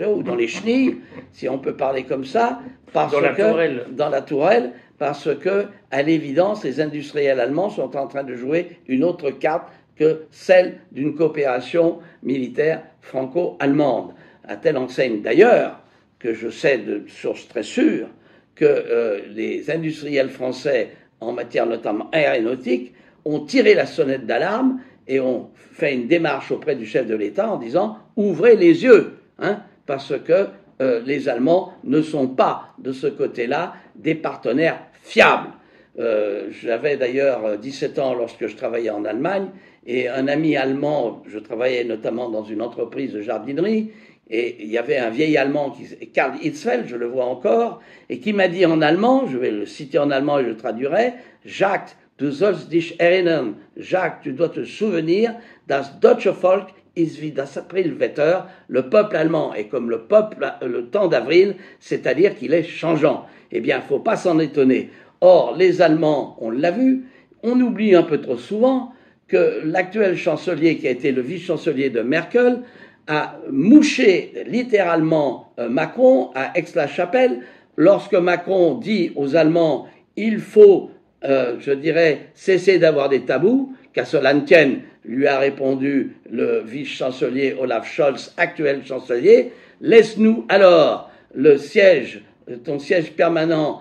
ou 0.08 0.22
dans 0.22 0.34
les 0.34 0.48
chenilles, 0.48 0.96
si 1.32 1.48
on 1.48 1.58
peut 1.58 1.76
parler 1.76 2.04
comme 2.04 2.24
ça, 2.24 2.60
parce 2.92 3.12
dans 3.12 3.20
la 3.20 3.34
tourelle. 3.34 3.84
dans 3.92 4.08
la 4.08 4.22
tourelle, 4.22 4.72
parce 4.98 5.28
que, 5.36 5.66
à 5.90 6.02
l'évidence, 6.02 6.64
les 6.64 6.80
industriels 6.80 7.40
allemands 7.40 7.70
sont 7.70 7.96
en 7.96 8.06
train 8.06 8.24
de 8.24 8.34
jouer 8.34 8.78
une 8.88 9.04
autre 9.04 9.30
carte 9.30 9.68
que 9.96 10.26
celle 10.30 10.78
d'une 10.92 11.14
coopération 11.14 11.98
militaire 12.22 12.82
franco-allemande. 13.00 14.12
À 14.46 14.56
telle 14.56 14.76
enseigne 14.76 15.22
d'ailleurs 15.22 15.80
que 16.18 16.34
je 16.34 16.48
sais 16.48 16.78
de 16.78 17.04
sources 17.08 17.48
très 17.48 17.62
sûres 17.62 18.08
que 18.54 18.64
euh, 18.64 19.20
les 19.30 19.70
industriels 19.70 20.30
français, 20.30 20.90
en 21.20 21.32
matière 21.32 21.66
notamment 21.66 22.08
aéronautique, 22.12 22.94
ont 23.24 23.40
tiré 23.40 23.74
la 23.74 23.86
sonnette 23.86 24.26
d'alarme 24.26 24.80
et 25.08 25.20
ont 25.20 25.50
fait 25.72 25.94
une 25.94 26.06
démarche 26.06 26.50
auprès 26.50 26.76
du 26.76 26.86
chef 26.86 27.06
de 27.06 27.14
l'État 27.14 27.50
en 27.50 27.56
disant 27.56 27.98
ouvrez 28.16 28.56
les 28.56 28.84
yeux, 28.84 29.18
hein, 29.38 29.60
parce 29.86 30.14
que 30.18 30.46
euh, 30.80 31.00
les 31.04 31.28
Allemands 31.28 31.72
ne 31.84 32.02
sont 32.02 32.28
pas 32.28 32.74
de 32.78 32.92
ce 32.92 33.06
côté-là 33.06 33.74
des 33.96 34.14
partenaires 34.14 34.80
fiables. 35.02 35.50
Euh, 35.98 36.48
j'avais 36.50 36.96
d'ailleurs 36.96 37.58
17 37.58 37.98
ans 38.00 38.14
lorsque 38.14 38.46
je 38.46 38.56
travaillais 38.56 38.90
en 38.90 39.04
Allemagne 39.04 39.48
et 39.86 40.08
un 40.08 40.26
ami 40.26 40.56
allemand, 40.56 41.22
je 41.28 41.38
travaillais 41.38 41.84
notamment 41.84 42.30
dans 42.30 42.42
une 42.42 42.62
entreprise 42.62 43.12
de 43.12 43.20
jardinerie 43.20 43.92
et 44.30 44.56
il 44.60 44.70
y 44.70 44.78
avait 44.78 44.96
un 44.96 45.10
vieil 45.10 45.36
allemand, 45.36 45.70
qui, 45.70 45.84
Karl 46.08 46.38
Hitzfeld, 46.42 46.86
je 46.86 46.96
le 46.96 47.06
vois 47.06 47.26
encore, 47.26 47.80
et 48.08 48.20
qui 48.20 48.32
m'a 48.32 48.48
dit 48.48 48.64
en 48.64 48.80
allemand, 48.80 49.26
je 49.26 49.36
vais 49.36 49.50
le 49.50 49.66
citer 49.66 49.98
en 49.98 50.10
allemand 50.10 50.38
et 50.38 50.44
je 50.44 50.48
le 50.48 50.56
traduirai, 50.56 51.12
Jacques, 51.44 51.94
du 52.18 52.30
sollst 52.32 52.70
dich 52.70 53.00
erinnern, 53.00 53.56
Jacques, 53.76 54.22
tu 54.22 54.32
dois 54.32 54.52
te 54.52 54.64
souvenir, 54.64 55.34
das 55.66 55.98
deutsche 56.00 56.32
Volk 56.32 56.68
ist 56.94 57.20
wie 57.20 57.32
das 57.32 57.58
Aprilwetter, 57.58 58.48
le 58.68 58.82
peuple 58.82 59.16
allemand 59.16 59.54
est 59.54 59.68
comme 59.68 59.90
le 59.90 60.02
peuple, 60.02 60.46
le 60.62 60.86
temps 60.86 61.08
d'avril, 61.08 61.56
c'est-à-dire 61.80 62.36
qu'il 62.36 62.54
est 62.54 62.62
changeant. 62.62 63.26
Eh 63.50 63.60
bien, 63.60 63.80
faut 63.80 63.98
pas 63.98 64.16
s'en 64.16 64.38
étonner. 64.38 64.90
Or, 65.20 65.56
les 65.56 65.82
Allemands, 65.82 66.36
on 66.40 66.50
l'a 66.50 66.70
vu, 66.70 67.04
on 67.42 67.60
oublie 67.60 67.94
un 67.94 68.04
peu 68.04 68.20
trop 68.20 68.36
souvent 68.36 68.92
que 69.26 69.62
l'actuel 69.64 70.16
chancelier, 70.16 70.76
qui 70.76 70.86
a 70.86 70.90
été 70.90 71.10
le 71.10 71.22
vice-chancelier 71.22 71.90
de 71.90 72.02
Merkel, 72.02 72.62
a 73.06 73.38
mouché 73.50 74.44
littéralement 74.46 75.52
euh, 75.58 75.68
Macron 75.68 76.30
à 76.34 76.56
Aix-la-Chapelle 76.56 77.40
lorsque 77.76 78.14
Macron 78.14 78.76
dit 78.76 79.12
aux 79.16 79.36
Allemands 79.36 79.88
il 80.16 80.38
faut, 80.38 80.90
euh, 81.24 81.56
je 81.60 81.72
dirais, 81.72 82.28
cesser 82.34 82.78
d'avoir 82.78 83.08
des 83.08 83.20
tabous, 83.20 83.74
qu'à 83.92 84.04
cela 84.04 84.34
ne 84.34 84.40
tienne, 84.40 84.80
lui 85.04 85.26
a 85.26 85.38
répondu 85.38 86.16
le 86.30 86.62
vice-chancelier 86.64 87.56
Olaf 87.58 87.90
Scholz, 87.90 88.34
actuel 88.36 88.82
chancelier, 88.84 89.52
laisse-nous 89.80 90.44
alors 90.48 91.10
le 91.34 91.56
siège, 91.58 92.22
ton 92.64 92.78
siège 92.78 93.12
permanent 93.12 93.80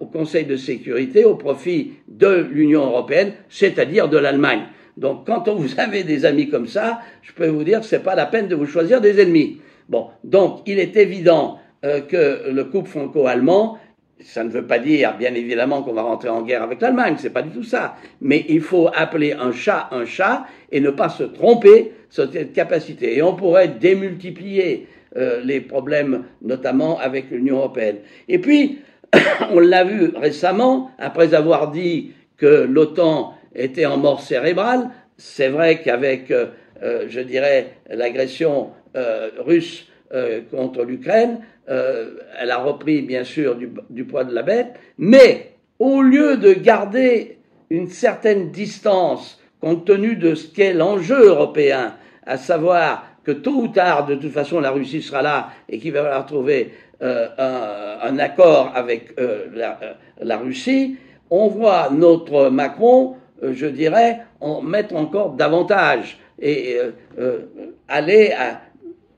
au 0.00 0.06
Conseil 0.06 0.44
de 0.44 0.56
sécurité 0.56 1.24
au 1.24 1.34
profit 1.34 1.92
de 2.08 2.46
l'Union 2.50 2.86
européenne, 2.86 3.32
c'est-à-dire 3.48 4.08
de 4.08 4.16
l'Allemagne. 4.16 4.62
Donc 4.96 5.26
quand 5.26 5.48
vous 5.54 5.78
avez 5.78 6.02
des 6.02 6.24
amis 6.24 6.48
comme 6.48 6.66
ça, 6.66 7.00
je 7.22 7.32
peux 7.32 7.46
vous 7.46 7.64
dire 7.64 7.80
que 7.80 7.86
c'est 7.86 8.02
pas 8.02 8.14
la 8.14 8.26
peine 8.26 8.48
de 8.48 8.54
vous 8.54 8.66
choisir 8.66 9.00
des 9.00 9.20
ennemis. 9.20 9.60
Bon, 9.88 10.08
donc 10.24 10.60
il 10.66 10.78
est 10.78 10.96
évident 10.96 11.58
euh, 11.84 12.00
que 12.00 12.50
le 12.50 12.64
couple 12.64 12.88
franco-allemand, 12.88 13.78
ça 14.22 14.44
ne 14.44 14.50
veut 14.50 14.66
pas 14.66 14.78
dire, 14.78 15.16
bien 15.16 15.34
évidemment, 15.34 15.82
qu'on 15.82 15.92
va 15.92 16.02
rentrer 16.02 16.28
en 16.28 16.42
guerre 16.42 16.62
avec 16.62 16.80
l'Allemagne, 16.80 17.16
c'est 17.18 17.30
pas 17.30 17.42
du 17.42 17.50
tout 17.50 17.62
ça. 17.62 17.96
Mais 18.20 18.44
il 18.48 18.60
faut 18.60 18.88
appeler 18.94 19.32
un 19.32 19.52
chat 19.52 19.88
un 19.92 20.04
chat 20.04 20.46
et 20.70 20.80
ne 20.80 20.90
pas 20.90 21.08
se 21.08 21.24
tromper 21.24 21.92
sur 22.08 22.30
cette 22.30 22.52
capacité. 22.52 23.16
Et 23.16 23.22
on 23.22 23.34
pourrait 23.34 23.68
démultiplier 23.68 24.86
euh, 25.16 25.40
les 25.42 25.60
problèmes, 25.60 26.24
notamment 26.42 26.98
avec 26.98 27.30
l'Union 27.30 27.56
européenne. 27.58 27.96
Et 28.28 28.38
puis, 28.38 28.78
on 29.50 29.58
l'a 29.60 29.84
vu 29.84 30.12
récemment, 30.14 30.90
après 30.98 31.34
avoir 31.34 31.70
dit 31.70 32.12
que 32.36 32.66
l'OTAN 32.70 33.34
était 33.54 33.86
en 33.86 33.96
mort 33.96 34.20
cérébrale, 34.20 34.90
c'est 35.16 35.48
vrai 35.48 35.82
qu'avec, 35.82 36.30
euh, 36.30 36.46
euh, 36.82 37.06
je 37.08 37.20
dirais, 37.20 37.72
l'agression 37.90 38.70
russe 39.38 39.86
contre 40.50 40.82
l'Ukraine, 40.82 41.38
elle 41.70 42.50
a 42.50 42.58
repris 42.58 43.02
bien 43.02 43.22
sûr 43.22 43.56
du, 43.56 44.04
poids 44.04 44.24
de 44.24 44.34
la 44.34 44.42
bête, 44.42 44.74
mais 44.98 45.52
au 45.78 46.02
lieu 46.02 46.36
de 46.36 46.52
garder 46.52 47.38
une 47.70 47.88
certaine 47.88 48.50
distance 48.50 49.40
compte 49.60 49.84
tenu 49.84 50.16
de 50.16 50.34
ce 50.34 50.48
qu'est 50.48 50.72
l'enjeu 50.72 51.26
européen, 51.26 51.94
à 52.26 52.36
savoir 52.36 53.06
que 53.24 53.32
tôt 53.32 53.62
ou 53.62 53.68
tard, 53.68 54.06
de 54.06 54.14
toute 54.14 54.32
façon, 54.32 54.60
la 54.60 54.70
Russie 54.70 55.02
sera 55.02 55.22
là 55.22 55.50
et 55.68 55.78
qu'il 55.78 55.92
va 55.92 56.02
falloir 56.02 56.26
trouver 56.26 56.72
euh, 57.02 57.28
un, 58.02 58.18
accord 58.18 58.72
avec 58.74 59.18
euh, 59.18 59.46
euh, 59.56 59.92
la, 60.20 60.36
Russie, 60.36 60.96
on 61.30 61.48
voit 61.48 61.88
notre 61.90 62.50
Macron, 62.50 63.16
je 63.42 63.66
dirais, 63.66 64.20
en 64.40 64.60
mettre 64.60 64.94
encore 64.96 65.32
davantage 65.32 66.18
et 66.38 66.78
aller, 67.88 68.34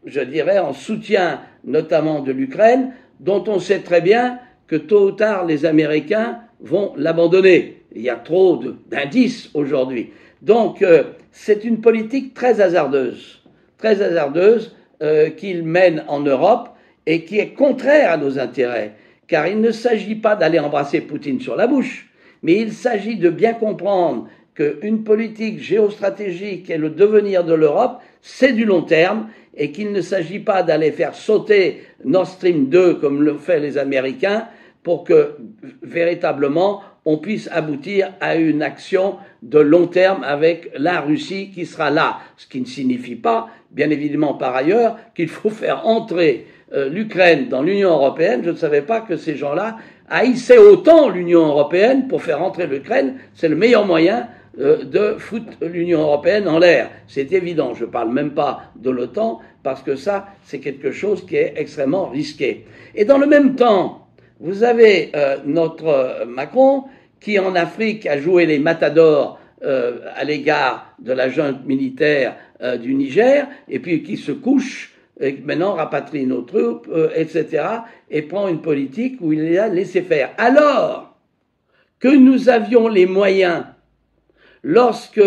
je 0.04 0.20
dirais, 0.20 0.58
en 0.58 0.72
soutien 0.74 1.40
notamment 1.64 2.20
de 2.20 2.32
l'Ukraine, 2.32 2.92
dont 3.20 3.44
on 3.46 3.58
sait 3.58 3.80
très 3.80 4.00
bien 4.00 4.38
que 4.66 4.76
tôt 4.76 5.08
ou 5.08 5.12
tard 5.12 5.44
les 5.44 5.64
Américains 5.64 6.40
vont 6.60 6.92
l'abandonner. 6.96 7.82
Il 7.94 8.02
y 8.02 8.10
a 8.10 8.16
trop 8.16 8.62
d'indices 8.90 9.50
aujourd'hui. 9.54 10.10
Donc, 10.40 10.84
c'est 11.30 11.64
une 11.64 11.80
politique 11.80 12.34
très 12.34 12.60
hasardeuse 12.60 13.42
très 13.82 14.00
hasardeuse 14.00 14.76
euh, 15.02 15.30
qu'il 15.30 15.64
mène 15.64 16.04
en 16.06 16.20
Europe 16.20 16.70
et 17.04 17.24
qui 17.24 17.40
est 17.40 17.48
contraire 17.48 18.12
à 18.12 18.16
nos 18.16 18.38
intérêts. 18.38 18.92
Car 19.26 19.48
il 19.48 19.60
ne 19.60 19.72
s'agit 19.72 20.14
pas 20.14 20.36
d'aller 20.36 20.60
embrasser 20.60 21.00
Poutine 21.00 21.40
sur 21.40 21.56
la 21.56 21.66
bouche, 21.66 22.08
mais 22.42 22.54
il 22.54 22.72
s'agit 22.72 23.16
de 23.16 23.28
bien 23.28 23.54
comprendre 23.54 24.28
qu'une 24.54 25.04
politique 25.04 25.60
géostratégique 25.60 26.68
et 26.70 26.76
le 26.76 26.90
devenir 26.90 27.44
de 27.44 27.54
l'Europe, 27.54 28.00
c'est 28.20 28.52
du 28.52 28.64
long 28.64 28.82
terme 28.82 29.28
et 29.56 29.72
qu'il 29.72 29.92
ne 29.92 30.00
s'agit 30.00 30.38
pas 30.38 30.62
d'aller 30.62 30.92
faire 30.92 31.14
sauter 31.14 31.82
Nord 32.04 32.26
Stream 32.26 32.68
2 32.68 32.94
comme 32.94 33.22
le 33.22 33.34
fait 33.38 33.60
les 33.60 33.78
Américains 33.78 34.46
pour 34.82 35.04
que 35.04 35.36
véritablement 35.82 36.82
on 37.04 37.18
puisse 37.18 37.48
aboutir 37.50 38.12
à 38.20 38.36
une 38.36 38.62
action 38.62 39.16
de 39.42 39.58
long 39.58 39.86
terme 39.88 40.22
avec 40.22 40.70
la 40.76 41.00
Russie 41.00 41.50
qui 41.52 41.66
sera 41.66 41.90
là. 41.90 42.18
Ce 42.36 42.46
qui 42.46 42.60
ne 42.60 42.66
signifie 42.66 43.16
pas, 43.16 43.48
bien 43.70 43.90
évidemment 43.90 44.34
par 44.34 44.54
ailleurs, 44.54 44.96
qu'il 45.14 45.28
faut 45.28 45.50
faire 45.50 45.86
entrer 45.86 46.46
euh, 46.72 46.88
l'Ukraine 46.88 47.48
dans 47.48 47.62
l'Union 47.62 47.90
européenne. 47.90 48.42
Je 48.44 48.50
ne 48.50 48.56
savais 48.56 48.82
pas 48.82 49.00
que 49.00 49.16
ces 49.16 49.36
gens-là 49.36 49.78
haïssaient 50.08 50.58
autant 50.58 51.08
l'Union 51.08 51.44
européenne 51.46 52.06
pour 52.06 52.22
faire 52.22 52.42
entrer 52.42 52.66
l'Ukraine. 52.66 53.14
C'est 53.34 53.48
le 53.48 53.56
meilleur 53.56 53.84
moyen 53.84 54.28
de 54.58 55.14
foutre 55.18 55.52
l'Union 55.62 56.00
européenne 56.02 56.46
en 56.46 56.58
l'air. 56.58 56.90
C'est 57.08 57.32
évident. 57.32 57.74
Je 57.74 57.84
ne 57.84 57.90
parle 57.90 58.12
même 58.12 58.32
pas 58.32 58.64
de 58.76 58.90
l'OTAN 58.90 59.40
parce 59.62 59.82
que 59.82 59.96
ça, 59.96 60.26
c'est 60.44 60.58
quelque 60.58 60.92
chose 60.92 61.24
qui 61.26 61.36
est 61.36 61.54
extrêmement 61.56 62.06
risqué. 62.06 62.66
Et 62.94 63.04
dans 63.04 63.18
le 63.18 63.26
même 63.26 63.54
temps, 63.54 64.02
vous 64.42 64.64
avez 64.64 65.12
euh, 65.14 65.36
notre 65.46 65.86
euh, 65.86 66.24
Macron 66.26 66.84
qui 67.20 67.38
en 67.38 67.54
Afrique 67.54 68.06
a 68.06 68.18
joué 68.18 68.44
les 68.44 68.58
matadors 68.58 69.38
euh, 69.62 70.00
à 70.16 70.24
l'égard 70.24 70.96
de 70.98 71.12
la 71.12 71.28
junte 71.28 71.64
militaire 71.64 72.36
du 72.80 72.94
Niger, 72.94 73.48
et 73.68 73.80
puis 73.80 74.04
qui 74.04 74.16
se 74.16 74.30
couche 74.30 74.94
et 75.20 75.36
maintenant 75.44 75.74
rapatrie 75.74 76.26
nos 76.26 76.42
troupes, 76.42 76.88
etc., 77.12 77.64
et 78.08 78.22
prend 78.22 78.46
une 78.46 78.62
politique 78.62 79.16
où 79.20 79.32
il 79.32 79.42
les 79.42 79.58
a 79.58 79.66
laissé 79.66 80.02
faire. 80.02 80.30
Alors 80.38 81.16
que 81.98 82.06
nous 82.06 82.48
avions 82.48 82.86
les 82.86 83.06
moyens, 83.06 83.64
lorsque 84.62 85.20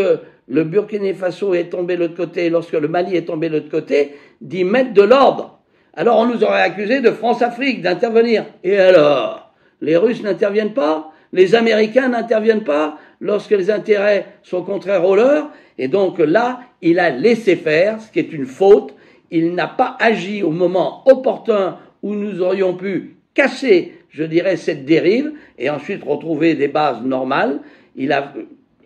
le 0.47 0.63
Burkina 0.63 1.13
Faso 1.13 1.53
est 1.53 1.69
tombé 1.69 1.95
de 1.95 2.01
l'autre 2.01 2.15
côté, 2.15 2.49
lorsque 2.49 2.73
le 2.73 2.87
Mali 2.87 3.15
est 3.15 3.25
tombé 3.25 3.49
de 3.49 3.55
l'autre 3.55 3.71
côté, 3.71 4.15
d'y 4.41 4.63
mettre 4.63 4.93
de 4.93 5.01
l'ordre 5.01 5.55
alors 5.95 6.19
on 6.19 6.25
nous 6.25 6.43
aurait 6.43 6.61
accusé 6.61 6.99
de 6.99 7.11
France-Afrique, 7.11 7.81
d'intervenir. 7.81 8.45
Et 8.63 8.77
alors 8.77 9.53
Les 9.81 9.95
Russes 9.95 10.23
n'interviennent 10.23 10.73
pas 10.73 11.11
Les 11.31 11.55
Américains 11.55 12.09
n'interviennent 12.09 12.63
pas 12.63 12.97
lorsque 13.21 13.51
les 13.51 13.71
intérêts 13.71 14.25
sont 14.43 14.63
contraires 14.63 15.05
aux 15.05 15.15
leurs 15.15 15.49
Et 15.77 15.87
donc 15.87 16.19
là, 16.19 16.59
il 16.81 16.99
a 16.99 17.09
laissé 17.09 17.55
faire, 17.55 18.01
ce 18.01 18.11
qui 18.11 18.19
est 18.19 18.33
une 18.33 18.45
faute. 18.45 18.93
Il 19.31 19.55
n'a 19.55 19.67
pas 19.67 19.95
agi 19.99 20.43
au 20.43 20.51
moment 20.51 21.01
opportun 21.09 21.77
où 22.03 22.13
nous 22.13 22.41
aurions 22.41 22.75
pu 22.75 23.15
casser, 23.33 23.93
je 24.09 24.23
dirais, 24.23 24.57
cette 24.57 24.85
dérive 24.85 25.31
et 25.57 25.69
ensuite 25.69 26.03
retrouver 26.03 26.55
des 26.55 26.67
bases 26.67 27.01
normales. 27.01 27.59
Il 27.95 28.11
a, 28.11 28.33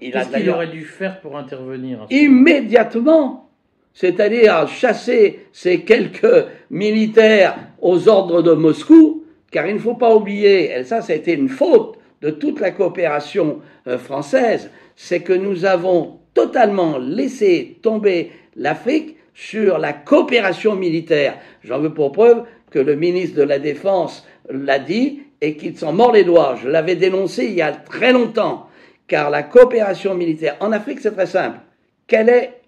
il 0.01 0.11
Qu'est-ce 0.11 0.29
qu'il 0.29 0.49
aurait 0.49 0.67
dû 0.67 0.85
faire 0.85 1.19
pour 1.21 1.37
intervenir 1.37 2.05
Immédiatement 2.09 3.49
c'est-à-dire 3.93 4.67
chasser 4.67 5.47
ces 5.51 5.81
quelques 5.81 6.45
militaires 6.69 7.57
aux 7.81 8.07
ordres 8.07 8.41
de 8.41 8.53
Moscou, 8.53 9.25
car 9.51 9.67
il 9.67 9.73
ne 9.73 9.79
faut 9.79 9.95
pas 9.95 10.15
oublier, 10.15 10.71
et 10.71 10.83
ça, 10.85 11.01
ça 11.01 11.11
a 11.11 11.15
été 11.17 11.33
une 11.33 11.49
faute 11.49 11.97
de 12.21 12.29
toute 12.29 12.61
la 12.61 12.71
coopération 12.71 13.59
euh, 13.87 13.97
française, 13.97 14.69
c'est 14.95 15.21
que 15.21 15.33
nous 15.33 15.65
avons 15.65 16.19
totalement 16.33 16.97
laissé 16.97 17.77
tomber 17.81 18.31
l'Afrique 18.55 19.17
sur 19.33 19.77
la 19.77 19.91
coopération 19.91 20.75
militaire. 20.75 21.37
J'en 21.63 21.79
veux 21.79 21.93
pour 21.93 22.13
preuve 22.13 22.43
que 22.71 22.79
le 22.79 22.95
ministre 22.95 23.37
de 23.37 23.43
la 23.43 23.59
Défense 23.59 24.25
l'a 24.49 24.79
dit 24.79 25.23
et 25.41 25.57
qu'il 25.57 25.77
s'en 25.77 25.91
mord 25.91 26.11
les 26.13 26.23
doigts. 26.23 26.57
Je 26.61 26.69
l'avais 26.69 26.95
dénoncé 26.95 27.45
il 27.45 27.53
y 27.53 27.61
a 27.61 27.71
très 27.71 28.13
longtemps, 28.13 28.68
car 29.09 29.29
la 29.29 29.43
coopération 29.43 30.15
militaire 30.15 30.55
en 30.61 30.71
Afrique, 30.71 30.99
c'est 31.01 31.11
très 31.11 31.25
simple. 31.25 31.59
Quelle 32.07 32.29
est 32.29 32.61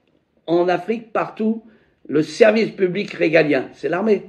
en 0.47 0.67
Afrique, 0.67 1.13
partout, 1.13 1.63
le 2.07 2.23
service 2.23 2.71
public 2.71 3.13
régalien, 3.13 3.69
c'est 3.73 3.87
l'armée. 3.87 4.23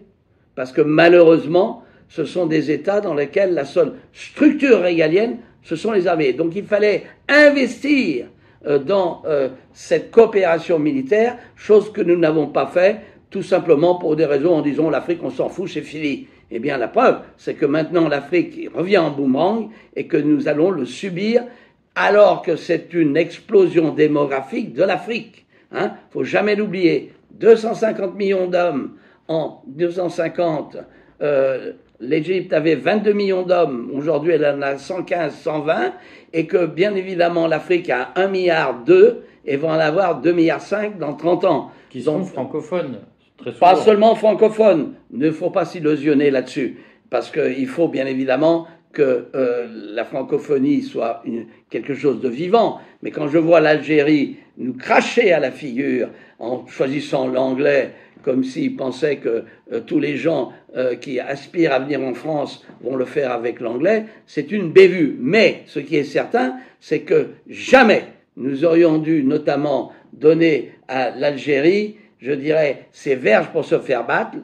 Parce 0.54 0.70
que 0.70 0.82
malheureusement, 0.82 1.82
ce 2.08 2.24
sont 2.24 2.46
des 2.46 2.70
États 2.70 3.00
dans 3.00 3.14
lesquels 3.14 3.54
la 3.54 3.64
seule 3.64 3.94
structure 4.12 4.80
régalienne, 4.80 5.38
ce 5.62 5.74
sont 5.74 5.92
les 5.92 6.06
armées. 6.06 6.34
Donc 6.34 6.54
il 6.54 6.64
fallait 6.64 7.04
investir 7.28 8.26
euh, 8.66 8.78
dans 8.78 9.22
euh, 9.24 9.48
cette 9.72 10.10
coopération 10.10 10.78
militaire, 10.78 11.38
chose 11.56 11.90
que 11.90 12.02
nous 12.02 12.16
n'avons 12.16 12.46
pas 12.48 12.66
fait, 12.66 13.00
tout 13.30 13.42
simplement 13.42 13.94
pour 13.94 14.14
des 14.14 14.26
raisons 14.26 14.56
en 14.56 14.62
disant 14.62 14.90
l'Afrique, 14.90 15.20
on 15.22 15.30
s'en 15.30 15.48
fout, 15.48 15.70
c'est 15.70 15.80
fini. 15.80 16.28
Eh 16.50 16.58
bien, 16.58 16.76
la 16.76 16.88
preuve, 16.88 17.20
c'est 17.38 17.54
que 17.54 17.64
maintenant 17.64 18.08
l'Afrique 18.08 18.68
revient 18.74 18.98
en 18.98 19.10
boomerang 19.10 19.70
et 19.96 20.06
que 20.06 20.18
nous 20.18 20.48
allons 20.48 20.70
le 20.70 20.84
subir 20.84 21.44
alors 21.94 22.42
que 22.42 22.56
c'est 22.56 22.92
une 22.94 23.16
explosion 23.16 23.92
démographique 23.92 24.72
de 24.72 24.82
l'Afrique. 24.82 25.46
Hein, 25.72 25.92
faut 26.10 26.24
jamais 26.24 26.54
l'oublier. 26.54 27.12
250 27.32 28.14
millions 28.14 28.46
d'hommes 28.46 28.92
en 29.28 29.62
250. 29.66 30.76
Euh, 31.22 31.72
L'Égypte 32.02 32.52
avait 32.52 32.74
22 32.74 33.12
millions 33.12 33.42
d'hommes. 33.42 33.90
Aujourd'hui, 33.94 34.32
elle 34.32 34.44
en 34.44 34.60
a 34.60 34.76
115, 34.76 35.34
120. 35.34 35.92
Et 36.32 36.46
que, 36.46 36.66
bien 36.66 36.96
évidemment, 36.96 37.46
l'Afrique 37.46 37.88
a 37.90 38.10
1 38.16 38.26
milliard 38.26 38.82
2 38.84 39.22
et 39.44 39.56
va 39.56 39.68
en 39.68 39.78
avoir 39.78 40.20
2 40.20 40.32
milliards 40.32 40.60
5 40.60 40.98
dans 40.98 41.14
30 41.14 41.44
ans. 41.44 41.70
Qui 41.90 42.02
sont 42.02 42.24
francophones. 42.24 42.98
pas 43.60 43.76
seulement 43.76 44.16
francophones. 44.16 44.94
Ne 45.12 45.30
faut 45.30 45.50
pas 45.50 45.64
s'illusionner 45.64 46.32
là-dessus. 46.32 46.80
Parce 47.08 47.30
qu'il 47.30 47.68
faut, 47.68 47.86
bien 47.86 48.06
évidemment, 48.06 48.66
que 48.92 49.26
euh, 49.34 49.66
la 49.94 50.04
francophonie 50.04 50.82
soit 50.82 51.22
quelque 51.70 51.94
chose 51.94 52.20
de 52.20 52.28
vivant. 52.28 52.80
Mais 53.02 53.10
quand 53.10 53.28
je 53.28 53.38
vois 53.38 53.60
l'Algérie 53.60 54.36
nous 54.58 54.74
cracher 54.74 55.32
à 55.32 55.40
la 55.40 55.50
figure 55.50 56.08
en 56.38 56.66
choisissant 56.66 57.26
l'anglais 57.26 57.92
comme 58.22 58.44
s'ils 58.44 58.76
pensaient 58.76 59.16
que 59.16 59.44
euh, 59.72 59.80
tous 59.80 59.98
les 59.98 60.16
gens 60.16 60.52
euh, 60.76 60.94
qui 60.94 61.20
aspirent 61.20 61.72
à 61.72 61.80
venir 61.80 62.00
en 62.00 62.14
France 62.14 62.64
vont 62.80 62.96
le 62.96 63.04
faire 63.04 63.32
avec 63.32 63.60
l'anglais, 63.60 64.04
c'est 64.26 64.52
une 64.52 64.72
bévue. 64.72 65.16
Mais 65.18 65.62
ce 65.66 65.80
qui 65.80 65.96
est 65.96 66.04
certain, 66.04 66.56
c'est 66.80 67.00
que 67.00 67.30
jamais 67.48 68.04
nous 68.36 68.64
aurions 68.64 68.98
dû 68.98 69.24
notamment 69.24 69.92
donner 70.12 70.72
à 70.88 71.10
l'Algérie, 71.10 71.96
je 72.20 72.32
dirais, 72.32 72.86
ses 72.92 73.14
verges 73.14 73.48
pour 73.48 73.64
se 73.64 73.78
faire 73.78 74.06
battre, 74.06 74.38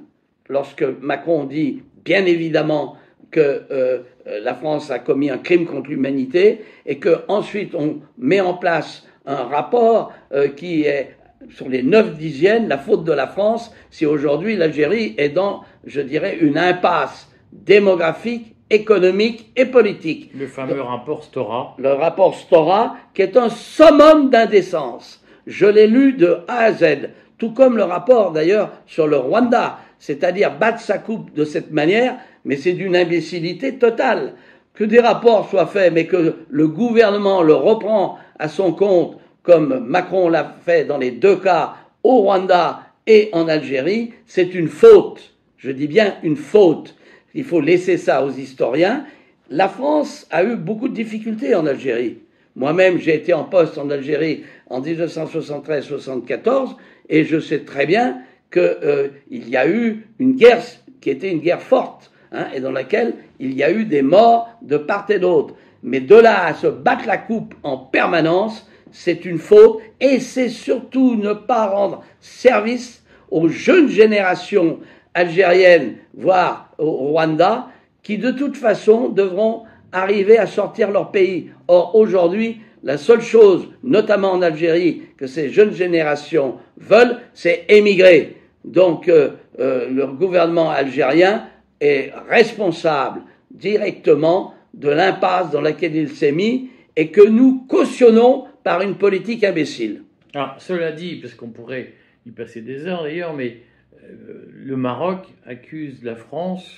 lorsque 0.48 0.84
Macron 1.00 1.44
dit, 1.44 1.82
bien 2.04 2.26
évidemment, 2.26 2.96
que 3.30 3.62
euh, 3.70 3.99
la 4.26 4.54
France 4.54 4.90
a 4.90 4.99
commis 4.99 5.30
un 5.30 5.38
crime 5.38 5.66
contre 5.66 5.90
l'humanité 5.90 6.64
et 6.87 6.99
que 6.99 7.20
ensuite 7.28 7.75
on 7.75 8.00
met 8.18 8.40
en 8.40 8.54
place 8.54 9.06
un 9.26 9.44
rapport 9.44 10.12
qui 10.56 10.85
est 10.85 11.18
sur 11.50 11.68
les 11.68 11.82
neuf 11.82 12.16
dixièmes 12.16 12.68
la 12.68 12.78
faute 12.78 13.04
de 13.04 13.12
la 13.12 13.26
France 13.26 13.73
si 13.90 14.06
aujourd'hui 14.06 14.56
l'Algérie 14.56 15.14
est 15.18 15.28
dans, 15.28 15.62
je 15.85 16.00
dirais, 16.00 16.38
une 16.40 16.58
impasse 16.58 17.30
démographique, 17.52 18.54
économique 18.70 19.50
et 19.56 19.64
politique. 19.64 20.30
Le 20.35 20.47
fameux 20.47 20.80
rapport 20.80 21.25
Stora. 21.25 21.75
Le 21.78 21.92
rapport 21.92 22.35
Stora, 22.35 22.97
qui 23.14 23.23
est 23.23 23.37
un 23.37 23.49
summum 23.49 24.30
d'indécence. 24.30 25.23
Je 25.47 25.66
l'ai 25.66 25.87
lu 25.87 26.12
de 26.12 26.40
A 26.49 26.58
à 26.58 26.73
Z, 26.73 27.11
tout 27.38 27.52
comme 27.52 27.76
le 27.76 27.85
rapport 27.85 28.32
d'ailleurs 28.32 28.70
sur 28.87 29.06
le 29.06 29.16
Rwanda, 29.16 29.78
c'est-à-dire 29.98 30.58
battre 30.58 30.80
sa 30.80 30.98
coupe 30.98 31.34
de 31.34 31.44
cette 31.44 31.70
manière, 31.70 32.16
mais 32.44 32.56
c'est 32.56 32.72
d'une 32.72 32.96
imbécilité 32.96 33.76
totale. 33.76 34.34
Que 34.74 34.84
des 34.84 35.00
rapports 35.00 35.48
soient 35.50 35.66
faits, 35.66 35.92
mais 35.92 36.06
que 36.06 36.36
le 36.48 36.68
gouvernement 36.68 37.42
le 37.42 37.54
reprend 37.54 38.18
à 38.38 38.48
son 38.48 38.72
compte 38.72 39.18
comme 39.42 39.84
Macron 39.86 40.28
l'a 40.28 40.56
fait 40.64 40.84
dans 40.84 40.98
les 40.98 41.10
deux 41.10 41.36
cas, 41.36 41.74
au 42.02 42.18
Rwanda 42.18 42.82
et 43.06 43.30
en 43.32 43.48
Algérie, 43.48 44.12
c'est 44.26 44.54
une 44.54 44.68
faute. 44.68 45.32
Je 45.56 45.70
dis 45.70 45.86
bien 45.86 46.16
une 46.22 46.36
faute. 46.36 46.94
Il 47.34 47.44
faut 47.44 47.60
laisser 47.60 47.96
ça 47.96 48.24
aux 48.24 48.30
historiens. 48.30 49.04
La 49.50 49.68
France 49.68 50.26
a 50.30 50.44
eu 50.44 50.56
beaucoup 50.56 50.88
de 50.88 50.94
difficultés 50.94 51.54
en 51.54 51.66
Algérie. 51.66 52.18
Moi-même, 52.56 52.98
j'ai 52.98 53.14
été 53.14 53.32
en 53.32 53.44
poste 53.44 53.78
en 53.78 53.88
Algérie 53.88 54.44
en 54.68 54.82
1973-74 54.82 56.76
et 57.08 57.24
je 57.24 57.40
sais 57.40 57.60
très 57.60 57.86
bien 57.86 58.18
qu'il 58.50 58.62
euh, 58.62 59.08
y 59.30 59.56
a 59.56 59.68
eu 59.68 60.06
une 60.18 60.34
guerre 60.34 60.62
qui 61.00 61.10
était 61.10 61.30
une 61.30 61.40
guerre 61.40 61.62
forte 61.62 62.10
hein, 62.32 62.46
et 62.54 62.60
dans 62.60 62.72
laquelle 62.72 63.14
il 63.38 63.54
y 63.54 63.62
a 63.62 63.70
eu 63.70 63.84
des 63.84 64.02
morts 64.02 64.50
de 64.62 64.76
part 64.76 65.06
et 65.10 65.18
d'autre. 65.18 65.54
Mais 65.82 66.00
de 66.00 66.16
là 66.16 66.46
à 66.46 66.54
se 66.54 66.66
battre 66.66 67.06
la 67.06 67.18
coupe 67.18 67.54
en 67.62 67.76
permanence, 67.76 68.68
c'est 68.90 69.24
une 69.24 69.38
faute 69.38 69.78
et 70.00 70.18
c'est 70.18 70.48
surtout 70.48 71.14
ne 71.16 71.32
pas 71.32 71.66
rendre 71.66 72.02
service 72.20 73.04
aux 73.30 73.48
jeunes 73.48 73.88
générations 73.88 74.80
algériennes, 75.14 75.96
voire 76.14 76.70
au 76.78 76.90
Rwanda, 76.90 77.68
qui 78.02 78.18
de 78.18 78.30
toute 78.30 78.56
façon 78.56 79.08
devront 79.08 79.64
arriver 79.92 80.38
à 80.38 80.46
sortir 80.46 80.90
leur 80.90 81.10
pays. 81.10 81.50
Or, 81.66 81.94
aujourd'hui, 81.94 82.60
la 82.82 82.96
seule 82.96 83.20
chose, 83.20 83.68
notamment 83.82 84.32
en 84.32 84.42
Algérie, 84.42 85.02
que 85.16 85.26
ces 85.26 85.50
jeunes 85.50 85.72
générations 85.74 86.56
veulent, 86.76 87.18
c'est 87.34 87.64
émigrer. 87.68 88.38
Donc, 88.68 89.08
euh, 89.08 89.30
euh, 89.58 89.88
le 89.88 90.06
gouvernement 90.06 90.70
algérien 90.70 91.48
est 91.80 92.12
responsable 92.28 93.22
directement 93.50 94.54
de 94.75 94.90
l'impasse 94.90 95.50
dans 95.50 95.62
laquelle 95.62 95.96
il 95.96 96.10
s'est 96.10 96.32
mis 96.32 96.70
et 96.94 97.10
que 97.10 97.26
nous 97.26 97.64
cautionnons 97.66 98.44
par 98.62 98.82
une 98.82 98.96
politique 98.96 99.42
imbécile. 99.42 100.02
Alors, 100.34 100.60
cela 100.60 100.92
dit, 100.92 101.16
parce 101.16 101.34
qu'on 101.34 101.48
pourrait 101.48 101.94
y 102.26 102.30
passer 102.30 102.60
des 102.60 102.87
heures 102.87 103.04
d'ailleurs, 103.04 103.32
mais 103.32 103.62
euh, 104.04 104.44
le 104.52 104.76
Maroc 104.76 105.26
accuse 105.46 106.04
la 106.04 106.16
France 106.16 106.76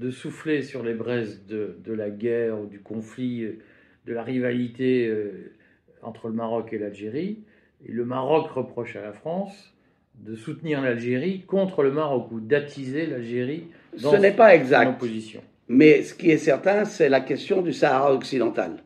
de 0.00 0.10
souffler 0.10 0.62
sur 0.62 0.82
les 0.82 0.94
braises 0.94 1.46
de, 1.46 1.92
la 1.92 2.10
guerre 2.10 2.64
du 2.64 2.80
conflit, 2.80 3.44
euh, 3.44 3.58
de 4.06 4.14
la 4.14 4.24
rivalité 4.24 5.12
entre 6.02 6.28
le 6.28 6.34
Maroc 6.34 6.72
et 6.72 6.78
l'Algérie. 6.78 7.40
Et 7.86 7.92
le 7.92 8.04
Maroc 8.04 8.50
reproche 8.50 8.96
à 8.96 9.02
la 9.02 9.12
France 9.12 9.74
de 10.24 10.36
soutenir 10.36 10.80
l'Algérie 10.80 11.42
contre 11.46 11.82
le 11.82 11.92
Maroc 11.92 12.28
ou 12.32 12.40
d'attiser 12.40 13.06
l'Algérie 13.06 13.64
dans 14.00 14.12
Ce 14.12 14.16
n'est 14.16 14.32
pas 14.32 14.54
exact. 14.54 15.02
Mais 15.68 16.02
ce 16.02 16.14
qui 16.14 16.30
est 16.30 16.38
certain, 16.38 16.84
c'est 16.84 17.08
la 17.08 17.20
question 17.20 17.62
du 17.62 17.72
Sahara 17.72 18.12
occidental. 18.12 18.82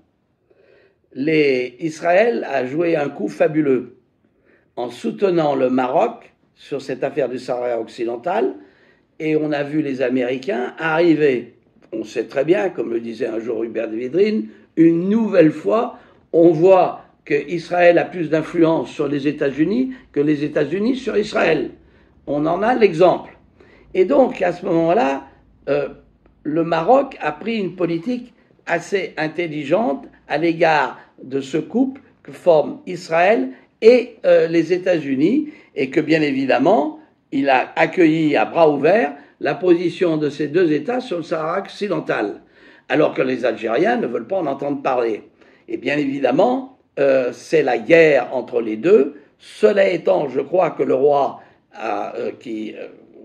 Les, 1.14 1.77
Israël 1.81 2.47
a 2.49 2.66
joué 2.66 2.97
un 2.97 3.09
coup 3.09 3.29
fabuleux 3.29 3.97
en 4.77 4.90
soutenant 4.90 5.55
le 5.55 5.71
Maroc 5.71 6.33
sur 6.55 6.81
cette 6.81 7.05
affaire 7.05 7.29
du 7.29 7.38
Sahara 7.38 7.81
occidental, 7.81 8.55
et 9.18 9.37
on 9.37 9.53
a 9.53 9.62
vu 9.62 9.83
les 9.83 10.03
Américains 10.03 10.75
arriver, 10.79 11.55
on 11.92 12.05
sait 12.05 12.25
très 12.25 12.45
bien, 12.45 12.71
comme 12.71 12.92
le 12.92 13.01
disait 13.01 13.27
un 13.27 13.38
jour 13.38 13.62
Hubert 13.62 13.88
de 13.88 13.97
Vidrine, 13.97 14.49
une 14.77 15.09
nouvelle 15.09 15.53
fois, 15.53 15.99
on 16.33 16.51
voit 16.51 17.02
qu'Israël 17.24 17.98
a 17.98 18.04
plus 18.04 18.30
d'influence 18.30 18.90
sur 18.90 19.08
les 19.08 19.28
États-Unis 19.28 19.92
que 20.12 20.20
les 20.20 20.44
États-Unis 20.44 20.96
sur 20.96 21.16
Israël. 21.16 21.70
On 22.26 22.46
en 22.46 22.62
a 22.62 22.74
l'exemple. 22.74 23.37
Et 23.94 24.04
donc, 24.04 24.42
à 24.42 24.52
ce 24.52 24.64
moment-là, 24.66 25.24
euh, 25.68 25.88
le 26.42 26.64
Maroc 26.64 27.16
a 27.20 27.32
pris 27.32 27.58
une 27.58 27.76
politique 27.76 28.32
assez 28.66 29.14
intelligente 29.16 30.06
à 30.28 30.38
l'égard 30.38 30.98
de 31.22 31.40
ce 31.40 31.58
couple 31.58 32.00
que 32.22 32.32
forment 32.32 32.78
Israël 32.87 33.50
et 33.80 34.16
euh, 34.24 34.46
les 34.46 34.72
États-Unis, 34.72 35.50
et 35.74 35.90
que 35.90 36.00
bien 36.00 36.22
évidemment, 36.22 37.00
il 37.32 37.48
a 37.50 37.72
accueilli 37.76 38.37
à 38.37 38.44
bras 38.44 38.70
ouverts 38.70 39.14
la 39.40 39.54
position 39.54 40.16
de 40.16 40.30
ces 40.30 40.46
deux 40.46 40.72
États 40.72 41.00
sur 41.00 41.16
le 41.18 41.22
Sahara 41.24 41.58
occidental, 41.58 42.42
alors 42.88 43.12
que 43.14 43.22
les 43.22 43.44
Algériens 43.44 43.96
ne 43.96 44.06
veulent 44.06 44.26
pas 44.26 44.38
en 44.38 44.46
entendre 44.46 44.82
parler. 44.82 45.24
Et 45.68 45.76
bien 45.78 45.98
évidemment, 45.98 46.71
euh, 46.98 47.31
c'est 47.33 47.62
la 47.62 47.78
guerre 47.78 48.28
entre 48.33 48.61
les 48.61 48.76
deux. 48.76 49.20
Cela 49.38 49.88
étant, 49.88 50.28
je 50.28 50.40
crois 50.40 50.70
que 50.70 50.83
le 50.83 50.94
roi 50.94 51.40
a, 51.74 52.14
euh, 52.16 52.31
qui, 52.38 52.74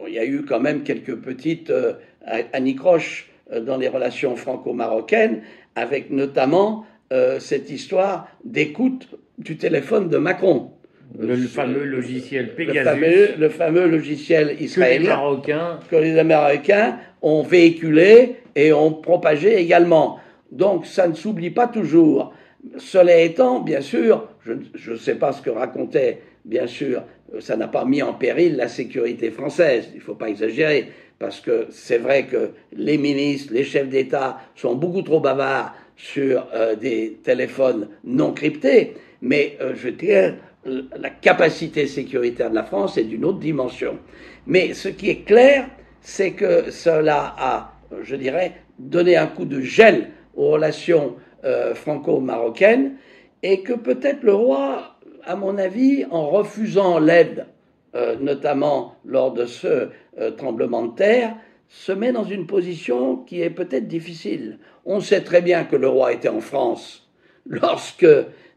il 0.07 0.13
y 0.13 0.19
a 0.19 0.25
eu 0.25 0.43
quand 0.45 0.59
même 0.59 0.83
quelques 0.83 1.15
petites 1.15 1.71
anicroches 2.53 3.29
dans 3.61 3.77
les 3.77 3.87
relations 3.87 4.35
franco-marocaines, 4.35 5.41
avec 5.75 6.09
notamment 6.09 6.85
euh, 7.13 7.39
cette 7.39 7.69
histoire 7.69 8.27
d'écoute 8.43 9.07
du 9.37 9.55
téléphone 9.55 10.09
de 10.09 10.17
Macron. 10.17 10.71
Le, 11.17 11.37
fameux 11.37 11.85
logiciel 11.85 12.53
Pegasus. 12.53 13.37
Le 13.39 13.47
fameux, 13.47 13.87
logiciel 13.87 14.57
israélien. 14.59 15.79
Que 15.89 15.95
les 15.95 16.19
Américains 16.19 16.99
ont 17.21 17.43
véhiculé 17.43 18.35
et 18.55 18.73
ont 18.73 18.91
propagé 18.91 19.57
également. 19.57 20.19
Donc 20.51 20.85
ça 20.85 21.07
ne 21.07 21.13
s'oublie 21.13 21.51
pas 21.51 21.67
toujours. 21.67 22.33
Cela 22.77 23.21
étant, 23.21 23.59
bien 23.61 23.81
sûr, 23.81 24.27
je 24.45 24.91
ne 24.91 24.97
sais 24.97 25.15
pas 25.15 25.31
ce 25.31 25.41
que 25.41 25.49
racontait, 25.49 26.19
bien 26.45 26.67
sûr, 26.67 27.03
ça 27.39 27.57
n'a 27.57 27.67
pas 27.67 27.85
mis 27.85 28.01
en 28.01 28.13
péril 28.13 28.55
la 28.55 28.67
sécurité 28.67 29.31
française, 29.31 29.89
il 29.93 29.97
ne 29.97 30.03
faut 30.03 30.15
pas 30.15 30.29
exagérer, 30.29 30.89
parce 31.19 31.39
que 31.39 31.67
c'est 31.69 31.97
vrai 31.97 32.25
que 32.25 32.51
les 32.73 32.97
ministres, 32.97 33.53
les 33.53 33.63
chefs 33.63 33.89
d'État 33.89 34.39
sont 34.55 34.75
beaucoup 34.75 35.01
trop 35.01 35.19
bavards 35.19 35.73
sur 35.95 36.47
euh, 36.53 36.75
des 36.75 37.17
téléphones 37.23 37.89
non 38.03 38.33
cryptés, 38.33 38.93
mais 39.21 39.57
euh, 39.61 39.73
je 39.75 39.89
dirais 39.89 40.35
la 40.65 41.09
capacité 41.09 41.87
sécuritaire 41.87 42.49
de 42.49 42.55
la 42.55 42.63
France 42.63 42.97
est 42.97 43.05
d'une 43.05 43.25
autre 43.25 43.39
dimension. 43.39 43.97
Mais 44.45 44.73
ce 44.73 44.89
qui 44.89 45.09
est 45.09 45.25
clair, 45.25 45.69
c'est 46.01 46.31
que 46.31 46.71
cela 46.71 47.35
a, 47.37 47.73
je 48.03 48.15
dirais, 48.15 48.53
donné 48.77 49.15
un 49.15 49.27
coup 49.27 49.45
de 49.45 49.61
gel 49.61 50.09
aux 50.35 50.49
relations 50.49 51.15
euh, 51.47 51.73
franco-marocaines 51.73 52.97
et 53.41 53.61
que 53.61 53.73
peut-être 53.73 54.21
le 54.21 54.35
roi, 54.35 54.97
à 55.23 55.35
mon 55.35 55.57
avis, 55.57 56.05
en 56.11 56.29
refusant 56.29 56.99
l'aide, 56.99 57.47
notamment 58.19 58.93
lors 59.05 59.33
de 59.33 59.45
ce 59.45 59.89
tremblement 60.37 60.85
de 60.85 60.95
terre, 60.95 61.35
se 61.69 61.91
met 61.91 62.11
dans 62.11 62.23
une 62.23 62.47
position 62.47 63.17
qui 63.17 63.41
est 63.41 63.49
peut-être 63.49 63.87
difficile. 63.87 64.59
On 64.85 64.99
sait 64.99 65.21
très 65.21 65.41
bien 65.41 65.65
que 65.65 65.75
le 65.75 65.87
roi 65.87 66.13
était 66.13 66.29
en 66.29 66.39
France 66.39 67.07
lorsque 67.45 68.07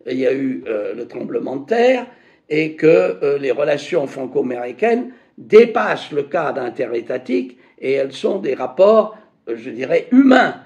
il 0.06 0.18
y 0.18 0.26
a 0.26 0.32
eu 0.32 0.64
euh, 0.66 0.94
le 0.94 1.06
tremblement 1.06 1.56
de 1.56 1.66
terre 1.66 2.06
et 2.48 2.74
que 2.74 2.86
euh, 2.86 3.38
les 3.38 3.50
relations 3.50 4.06
franco-américaines 4.06 5.12
dépassent 5.38 6.12
le 6.12 6.24
cadre 6.24 6.60
interétatique 6.60 7.58
et 7.78 7.92
elles 7.92 8.12
sont 8.12 8.38
des 8.38 8.54
rapports, 8.54 9.16
euh, 9.48 9.56
je 9.56 9.70
dirais, 9.70 10.08
humains. 10.12 10.62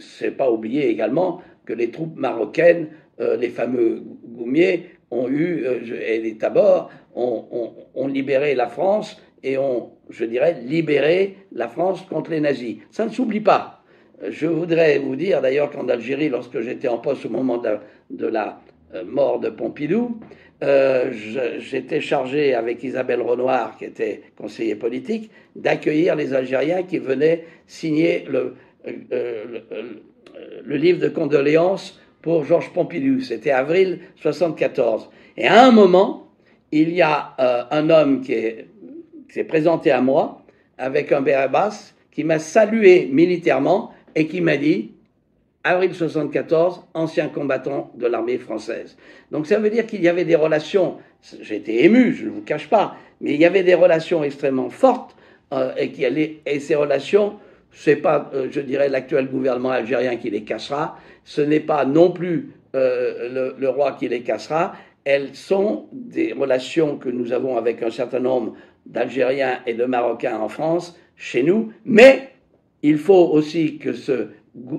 C'est 0.00 0.32
pas 0.32 0.50
oublier 0.50 0.88
également 0.88 1.40
que 1.64 1.72
les 1.72 1.90
troupes 1.90 2.16
marocaines, 2.16 2.88
les 3.18 3.50
fameux 3.50 4.02
Goumiers, 4.24 4.86
ont 5.10 5.28
eu, 5.28 5.66
et 6.06 6.20
les 6.20 6.38
Tabors, 6.38 6.90
ont 7.14 8.06
libéré 8.08 8.54
la 8.54 8.66
France 8.66 9.20
et 9.42 9.58
ont, 9.58 9.90
je 10.08 10.24
dirais, 10.24 10.60
libéré 10.64 11.36
la 11.52 11.68
France 11.68 12.02
contre 12.08 12.30
les 12.30 12.40
nazis. 12.40 12.76
Ça 12.90 13.04
ne 13.04 13.10
s'oublie 13.10 13.40
pas. 13.40 13.80
Je 14.28 14.46
voudrais 14.46 14.98
vous 14.98 15.16
dire 15.16 15.40
d'ailleurs 15.40 15.70
qu'en 15.70 15.88
Algérie, 15.88 16.28
lorsque 16.28 16.60
j'étais 16.60 16.88
en 16.88 16.98
poste 16.98 17.24
au 17.24 17.30
moment 17.30 17.58
de, 18.10 18.26
la 18.26 18.60
euh, 18.94 19.02
mort 19.04 19.40
de 19.40 19.48
Pompidou, 19.48 20.20
euh, 20.62 21.10
j'étais 21.58 22.02
chargé 22.02 22.54
avec 22.54 22.84
Isabelle 22.84 23.22
Renoir, 23.22 23.78
qui 23.78 23.86
était 23.86 24.20
conseiller 24.36 24.74
politique, 24.74 25.30
d'accueillir 25.56 26.16
les 26.16 26.34
Algériens 26.34 26.82
qui 26.82 26.98
venaient 26.98 27.44
signer 27.66 28.26
le, 28.28 28.38
euh, 28.38 28.54
le, 28.84 30.76
livre 30.76 31.00
de 31.00 31.08
condoléances 31.08 32.00
pour 32.22 32.44
Georges 32.44 32.72
Pompidou. 32.72 33.20
C'était 33.20 33.50
avril 33.50 34.00
74. 34.16 35.10
Et 35.36 35.46
à 35.46 35.64
un 35.64 35.70
moment, 35.70 36.28
il 36.72 36.90
y 36.90 37.02
a 37.02 37.34
un 37.70 37.90
homme 37.90 38.20
qui 38.20 38.34
est 38.34 38.66
s'est 39.32 39.44
présenté 39.44 39.90
à 39.90 40.00
moi 40.00 40.42
avec 40.78 41.12
un 41.12 41.20
béret 41.20 41.48
qui 42.10 42.24
m'a 42.24 42.38
salué 42.38 43.08
militairement 43.10 43.92
et 44.14 44.26
qui 44.26 44.40
m'a 44.40 44.56
dit 44.56 44.92
avril 45.62 45.94
74, 45.94 46.84
ancien 46.94 47.28
combattant 47.28 47.92
de 47.94 48.06
l'armée 48.06 48.38
française. 48.38 48.96
Donc 49.30 49.46
ça 49.46 49.58
veut 49.58 49.68
dire 49.68 49.86
qu'il 49.86 50.02
y 50.02 50.08
avait 50.08 50.24
des 50.24 50.34
relations, 50.34 50.96
été 51.50 51.84
ému, 51.84 52.14
je 52.14 52.24
ne 52.24 52.30
vous 52.30 52.40
cache 52.40 52.68
pas, 52.68 52.96
mais 53.20 53.34
il 53.34 53.40
y 53.40 53.44
avait 53.44 53.62
des 53.62 53.74
relations 53.74 54.24
extrêmement 54.24 54.70
fortes 54.70 55.14
euh, 55.52 55.74
et, 55.76 55.90
qui 55.90 56.06
allaient, 56.06 56.38
et 56.46 56.60
ces 56.60 56.74
relations, 56.74 57.34
c'est 57.72 57.96
pas, 57.96 58.30
euh, 58.34 58.48
je 58.50 58.60
dirais, 58.60 58.88
l'actuel 58.88 59.28
gouvernement 59.28 59.70
algérien 59.70 60.16
qui 60.16 60.30
les 60.30 60.42
cassera, 60.42 60.98
ce 61.24 61.40
n'est 61.40 61.60
pas 61.60 61.84
non 61.84 62.10
plus 62.10 62.50
euh, 62.74 63.54
le, 63.58 63.68
roi 63.68 63.92
qui 63.92 64.08
les 64.08 64.22
cassera, 64.22 64.74
elles 65.04 65.34
sont 65.34 65.86
des 65.92 66.32
relations 66.32 66.96
que 66.96 67.08
nous 67.08 67.32
avons 67.32 67.56
avec 67.56 67.82
un 67.82 67.90
certain 67.90 68.20
nombre 68.20 68.54
d'Algériens 68.86 69.60
et 69.66 69.74
de 69.74 69.84
Marocains 69.84 70.38
en 70.38 70.48
France, 70.48 70.98
chez 71.16 71.42
nous, 71.42 71.72
mais 71.84 72.30
il 72.82 72.98
faut 72.98 73.28
aussi 73.32 73.78
que 73.78 73.92
ce 73.92 74.28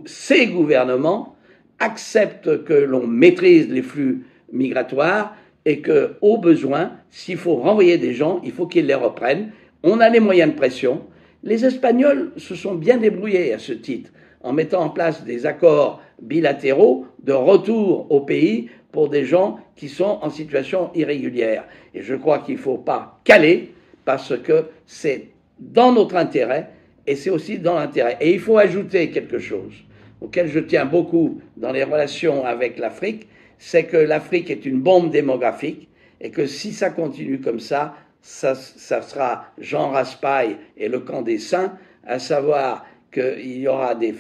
ces 0.05 0.47
gouvernements 0.47 1.35
acceptent 1.79 2.63
que 2.63 2.73
l'on 2.73 3.07
maîtrise 3.07 3.69
les 3.69 3.81
flux 3.81 4.25
migratoires 4.51 5.35
et 5.65 5.79
que, 5.79 6.15
au 6.21 6.37
besoin, 6.37 6.91
s'il 7.09 7.37
faut 7.37 7.55
renvoyer 7.55 7.97
des 7.97 8.13
gens, 8.13 8.41
il 8.43 8.51
faut 8.51 8.67
qu'ils 8.67 8.85
les 8.85 8.95
reprennent. 8.95 9.51
On 9.83 9.99
a 9.99 10.09
les 10.09 10.19
moyens 10.19 10.51
de 10.51 10.57
pression. 10.57 11.01
Les 11.43 11.65
Espagnols 11.65 12.31
se 12.37 12.55
sont 12.55 12.75
bien 12.75 12.97
débrouillés 12.97 13.53
à 13.53 13.59
ce 13.59 13.73
titre 13.73 14.11
en 14.43 14.53
mettant 14.53 14.83
en 14.83 14.89
place 14.89 15.23
des 15.23 15.45
accords 15.45 16.01
bilatéraux 16.21 17.05
de 17.23 17.33
retour 17.33 18.11
au 18.11 18.21
pays 18.21 18.69
pour 18.91 19.09
des 19.09 19.25
gens 19.25 19.59
qui 19.75 19.89
sont 19.89 20.19
en 20.21 20.29
situation 20.29 20.91
irrégulière. 20.93 21.65
Et 21.93 22.01
je 22.01 22.15
crois 22.15 22.39
qu'il 22.39 22.55
ne 22.55 22.59
faut 22.59 22.77
pas 22.77 23.19
caler 23.23 23.73
parce 24.05 24.37
que 24.37 24.65
c'est 24.85 25.27
dans 25.59 25.91
notre 25.91 26.15
intérêt 26.15 26.69
et 27.07 27.15
c'est 27.15 27.29
aussi 27.29 27.57
dans 27.59 27.75
l'intérêt. 27.75 28.17
Et 28.21 28.33
il 28.33 28.39
faut 28.39 28.57
ajouter 28.57 29.09
quelque 29.09 29.39
chose 29.39 29.73
auquel 30.21 30.47
je 30.47 30.59
tiens 30.59 30.85
beaucoup 30.85 31.41
dans 31.57 31.71
les 31.71 31.83
relations 31.83 32.45
avec 32.45 32.77
l'Afrique, 32.77 33.27
c'est 33.57 33.85
que 33.85 33.97
l'Afrique 33.97 34.49
est 34.49 34.65
une 34.65 34.79
bombe 34.79 35.09
démographique 35.09 35.89
et 36.21 36.29
que 36.29 36.45
si 36.45 36.71
ça 36.71 36.91
continue 36.91 37.41
comme 37.41 37.59
ça, 37.59 37.95
ça, 38.21 38.55
sera 38.55 39.45
Jean 39.57 39.89
Raspail 39.89 40.57
et 40.77 40.87
le 40.87 40.99
camp 40.99 41.21
des 41.21 41.39
saints, 41.39 41.73
à 42.05 42.19
savoir 42.19 42.85
qu'il 43.11 43.57
y 43.57 43.67
aura 43.67 43.95
des, 43.95 44.13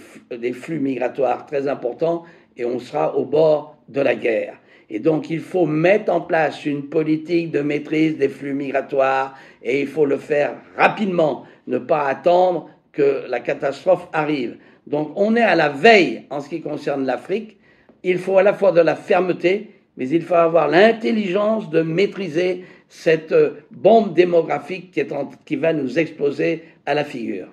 flux 0.53 0.79
migratoires 0.79 1.45
très 1.45 1.67
importants 1.67 2.23
et 2.57 2.65
on 2.65 2.79
sera 2.79 3.15
au 3.15 3.25
bord 3.25 3.77
de 3.87 4.01
la 4.01 4.15
guerre. 4.15 4.55
Et 4.89 4.99
donc 4.99 5.29
il 5.29 5.39
faut 5.39 5.65
mettre 5.65 6.11
en 6.11 6.19
place 6.19 6.65
une 6.65 6.89
politique 6.89 7.51
de 7.51 7.61
maîtrise 7.61 8.17
des 8.17 8.27
flux 8.27 8.53
migratoires 8.53 9.37
et 9.63 9.81
il 9.81 9.87
faut 9.87 10.05
le 10.05 10.17
faire 10.17 10.55
rapidement, 10.75 11.45
ne 11.67 11.77
pas 11.77 12.07
attendre 12.07 12.69
que 12.91 13.23
la 13.29 13.39
catastrophe 13.39 14.07
arrive. 14.11 14.57
Donc 14.87 15.13
on 15.15 15.35
est 15.37 15.41
à 15.41 15.55
la 15.55 15.69
veille 15.69 16.23
en 16.29 16.41
ce 16.41 16.49
qui 16.49 16.61
concerne 16.61 17.05
l'Afrique. 17.05 17.57
Il 18.03 18.17
faut 18.17 18.37
à 18.37 18.43
la 18.43 18.53
fois 18.53 18.73
de 18.73 18.81
la 18.81 18.95
fermeté, 18.95 19.69
mais 19.95 20.09
il 20.09 20.23
faut 20.23 20.35
avoir 20.35 20.67
l'intelligence 20.67 21.69
de 21.69 21.81
maîtriser 21.81 22.65
cette 22.91 23.33
bombe 23.71 24.13
démographique 24.13 24.91
qui, 24.91 25.01
qui 25.45 25.55
va 25.55 25.71
nous 25.71 25.97
exploser 25.97 26.65
à 26.85 26.93
la 26.93 27.05
figure. 27.05 27.47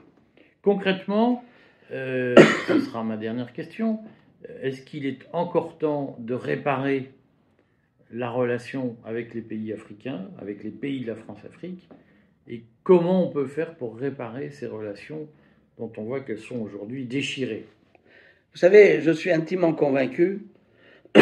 Concrètement, 0.62 1.44
euh, 1.92 2.34
ce 2.66 2.80
sera 2.80 3.04
ma 3.04 3.16
dernière 3.16 3.52
question, 3.52 4.00
est-ce 4.62 4.82
qu'il 4.82 5.06
est 5.06 5.20
encore 5.32 5.78
temps 5.78 6.16
de 6.18 6.34
réparer 6.34 7.12
la 8.10 8.30
relation 8.30 8.96
avec 9.04 9.32
les 9.32 9.40
pays 9.40 9.72
africains, 9.72 10.28
avec 10.40 10.64
les 10.64 10.70
pays 10.70 11.02
de 11.02 11.06
la 11.06 11.14
France-Afrique, 11.14 11.88
et 12.48 12.64
comment 12.82 13.24
on 13.24 13.30
peut 13.30 13.46
faire 13.46 13.76
pour 13.76 13.96
réparer 13.96 14.50
ces 14.50 14.66
relations 14.66 15.28
dont 15.78 15.92
on 15.98 16.02
voit 16.02 16.18
qu'elles 16.20 16.40
sont 16.40 16.58
aujourd'hui 16.58 17.04
déchirées? 17.04 17.64
Vous 18.52 18.58
savez, 18.58 19.02
je 19.02 19.12
suis 19.12 19.30
intimement 19.30 19.72
convaincu 19.72 20.46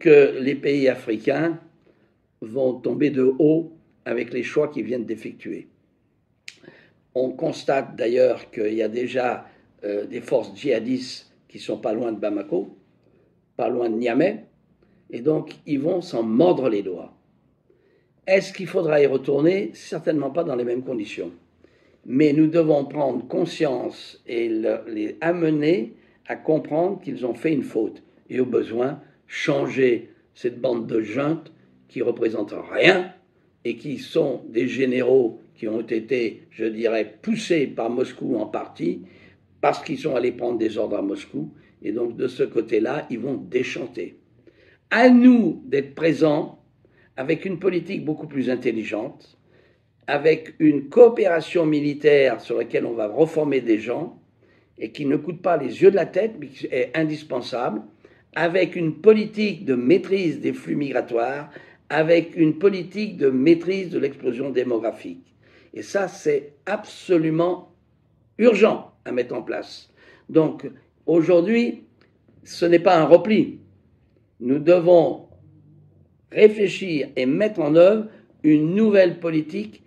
que 0.00 0.40
les 0.40 0.56
pays 0.56 0.88
africains 0.88 1.60
vont 2.44 2.74
tomber 2.74 3.10
de 3.10 3.22
haut 3.38 3.72
avec 4.04 4.32
les 4.32 4.42
choix 4.42 4.68
qu'ils 4.68 4.84
viennent 4.84 5.04
d'effectuer. 5.06 5.68
On 7.14 7.30
constate 7.30 7.96
d'ailleurs 7.96 8.50
qu'il 8.50 8.74
y 8.74 8.82
a 8.82 8.88
déjà 8.88 9.46
euh, 9.84 10.06
des 10.06 10.20
forces 10.20 10.54
djihadistes 10.56 11.32
qui 11.48 11.58
sont 11.58 11.78
pas 11.78 11.92
loin 11.92 12.12
de 12.12 12.18
Bamako, 12.18 12.76
pas 13.56 13.68
loin 13.68 13.88
de 13.88 13.94
Niamey, 13.96 14.44
et 15.10 15.20
donc 15.20 15.54
ils 15.66 15.80
vont 15.80 16.00
s'en 16.00 16.22
mordre 16.22 16.68
les 16.68 16.82
doigts. 16.82 17.14
Est-ce 18.26 18.52
qu'il 18.52 18.66
faudra 18.66 19.00
y 19.00 19.06
retourner? 19.06 19.70
Certainement 19.74 20.30
pas 20.30 20.44
dans 20.44 20.56
les 20.56 20.64
mêmes 20.64 20.82
conditions. 20.82 21.30
Mais 22.06 22.32
nous 22.32 22.46
devons 22.46 22.84
prendre 22.84 23.26
conscience 23.28 24.22
et 24.26 24.48
les 24.48 25.16
amener 25.20 25.94
à 26.26 26.36
comprendre 26.36 27.00
qu'ils 27.00 27.26
ont 27.26 27.34
fait 27.34 27.52
une 27.52 27.62
faute 27.62 28.02
et 28.30 28.40
au 28.40 28.46
besoin 28.46 29.00
changer 29.26 30.10
cette 30.34 30.60
bande 30.60 30.86
de 30.86 31.00
juntes 31.00 31.52
qui 31.94 32.02
représentent 32.02 32.56
rien 32.72 33.12
et 33.64 33.76
qui 33.76 33.98
sont 33.98 34.42
des 34.48 34.66
généraux 34.66 35.40
qui 35.54 35.68
ont 35.68 35.80
été, 35.80 36.42
je 36.50 36.64
dirais, 36.64 37.18
poussés 37.22 37.68
par 37.68 37.88
Moscou 37.88 38.36
en 38.36 38.46
partie 38.46 39.02
parce 39.60 39.80
qu'ils 39.80 40.00
sont 40.00 40.16
allés 40.16 40.32
prendre 40.32 40.58
des 40.58 40.76
ordres 40.76 40.98
à 40.98 41.02
Moscou 41.02 41.52
et 41.82 41.92
donc 41.92 42.16
de 42.16 42.26
ce 42.26 42.42
côté-là, 42.42 43.06
ils 43.10 43.20
vont 43.20 43.36
déchanter. 43.36 44.18
À 44.90 45.08
nous 45.08 45.62
d'être 45.66 45.94
présents 45.94 46.64
avec 47.16 47.44
une 47.44 47.60
politique 47.60 48.04
beaucoup 48.04 48.26
plus 48.26 48.50
intelligente, 48.50 49.38
avec 50.08 50.54
une 50.58 50.88
coopération 50.88 51.64
militaire 51.64 52.40
sur 52.40 52.58
laquelle 52.58 52.86
on 52.86 52.94
va 52.94 53.06
reformer 53.06 53.60
des 53.60 53.78
gens 53.78 54.20
et 54.78 54.90
qui 54.90 55.06
ne 55.06 55.16
coûte 55.16 55.40
pas 55.40 55.58
les 55.58 55.80
yeux 55.80 55.92
de 55.92 55.96
la 55.96 56.06
tête, 56.06 56.32
mais 56.40 56.48
qui 56.48 56.66
est 56.66 56.90
indispensable, 56.96 57.82
avec 58.34 58.74
une 58.74 58.96
politique 58.96 59.64
de 59.64 59.76
maîtrise 59.76 60.40
des 60.40 60.52
flux 60.52 60.74
migratoires, 60.74 61.50
avec 61.90 62.36
une 62.36 62.58
politique 62.58 63.16
de 63.16 63.30
maîtrise 63.30 63.90
de 63.90 63.98
l'explosion 63.98 64.50
démographique. 64.50 65.34
Et 65.74 65.82
ça, 65.82 66.08
c'est 66.08 66.52
absolument 66.66 67.72
urgent 68.38 68.92
à 69.04 69.12
mettre 69.12 69.34
en 69.34 69.42
place. 69.42 69.90
Donc, 70.28 70.68
aujourd'hui, 71.06 71.84
ce 72.44 72.64
n'est 72.64 72.78
pas 72.78 72.98
un 72.98 73.04
repli. 73.04 73.58
Nous 74.40 74.58
devons 74.58 75.28
réfléchir 76.30 77.08
et 77.16 77.26
mettre 77.26 77.60
en 77.60 77.74
œuvre 77.74 78.06
une 78.42 78.74
nouvelle 78.74 79.20
politique 79.20 79.82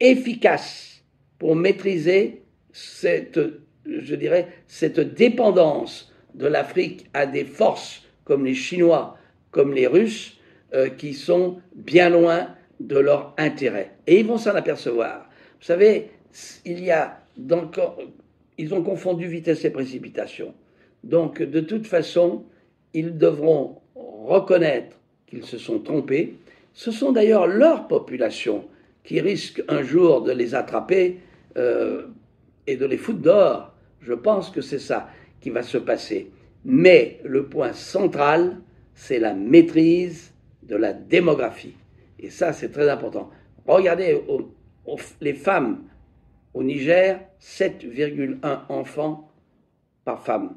efficace 0.00 1.04
pour 1.38 1.56
maîtriser 1.56 2.42
cette, 2.72 3.40
je 3.86 4.14
dirais, 4.14 4.48
cette 4.66 5.00
dépendance 5.00 6.12
de 6.34 6.46
l'Afrique 6.46 7.06
à 7.12 7.26
des 7.26 7.44
forces 7.44 8.02
comme 8.24 8.44
les 8.44 8.54
Chinois, 8.54 9.16
comme 9.50 9.74
les 9.74 9.86
Russes, 9.86 10.39
euh, 10.74 10.88
qui 10.88 11.14
sont 11.14 11.60
bien 11.74 12.10
loin 12.10 12.48
de 12.80 12.98
leur 12.98 13.34
intérêt. 13.38 13.92
Et 14.06 14.20
ils 14.20 14.26
vont 14.26 14.38
s'en 14.38 14.54
apercevoir. 14.54 15.28
Vous 15.58 15.66
savez, 15.66 16.10
il 16.64 16.82
y 16.82 16.90
a 16.90 17.20
ils 18.58 18.74
ont 18.74 18.82
confondu 18.82 19.26
vitesse 19.26 19.64
et 19.64 19.70
précipitation. 19.70 20.54
Donc, 21.04 21.42
de 21.42 21.60
toute 21.60 21.86
façon, 21.86 22.44
ils 22.92 23.16
devront 23.16 23.78
reconnaître 23.94 24.96
qu'ils 25.26 25.44
se 25.44 25.58
sont 25.58 25.78
trompés. 25.78 26.36
Ce 26.74 26.90
sont 26.90 27.12
d'ailleurs 27.12 27.46
leurs 27.46 27.88
populations 27.88 28.64
qui 29.04 29.20
risquent 29.20 29.62
un 29.68 29.82
jour 29.82 30.22
de 30.22 30.32
les 30.32 30.54
attraper 30.54 31.20
euh, 31.56 32.06
et 32.66 32.76
de 32.76 32.84
les 32.84 32.98
foutre 32.98 33.20
dehors. 33.20 33.74
Je 34.02 34.12
pense 34.12 34.50
que 34.50 34.60
c'est 34.60 34.78
ça 34.78 35.08
qui 35.40 35.50
va 35.50 35.62
se 35.62 35.78
passer. 35.78 36.30
Mais 36.64 37.20
le 37.24 37.46
point 37.46 37.72
central, 37.72 38.58
c'est 38.94 39.18
la 39.18 39.34
maîtrise 39.34 40.29
de 40.70 40.76
la 40.76 40.92
démographie. 40.92 41.74
Et 42.18 42.30
ça, 42.30 42.52
c'est 42.52 42.70
très 42.70 42.88
important. 42.88 43.30
Regardez 43.66 44.18
les 45.20 45.34
femmes 45.34 45.84
au 46.54 46.62
Niger, 46.62 47.20
7,1 47.40 48.38
enfants 48.68 49.30
par 50.04 50.22
femme. 50.24 50.56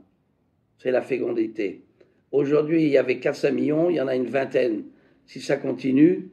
C'est 0.78 0.92
la 0.92 1.02
fécondité. 1.02 1.84
Aujourd'hui, 2.32 2.84
il 2.84 2.90
y 2.90 2.98
avait 2.98 3.20
400 3.20 3.52
millions, 3.52 3.90
il 3.90 3.96
y 3.96 4.02
en 4.02 4.08
a 4.08 4.16
une 4.16 4.28
vingtaine. 4.28 4.84
Si 5.26 5.42
ça 5.42 5.58
continue, 5.58 6.30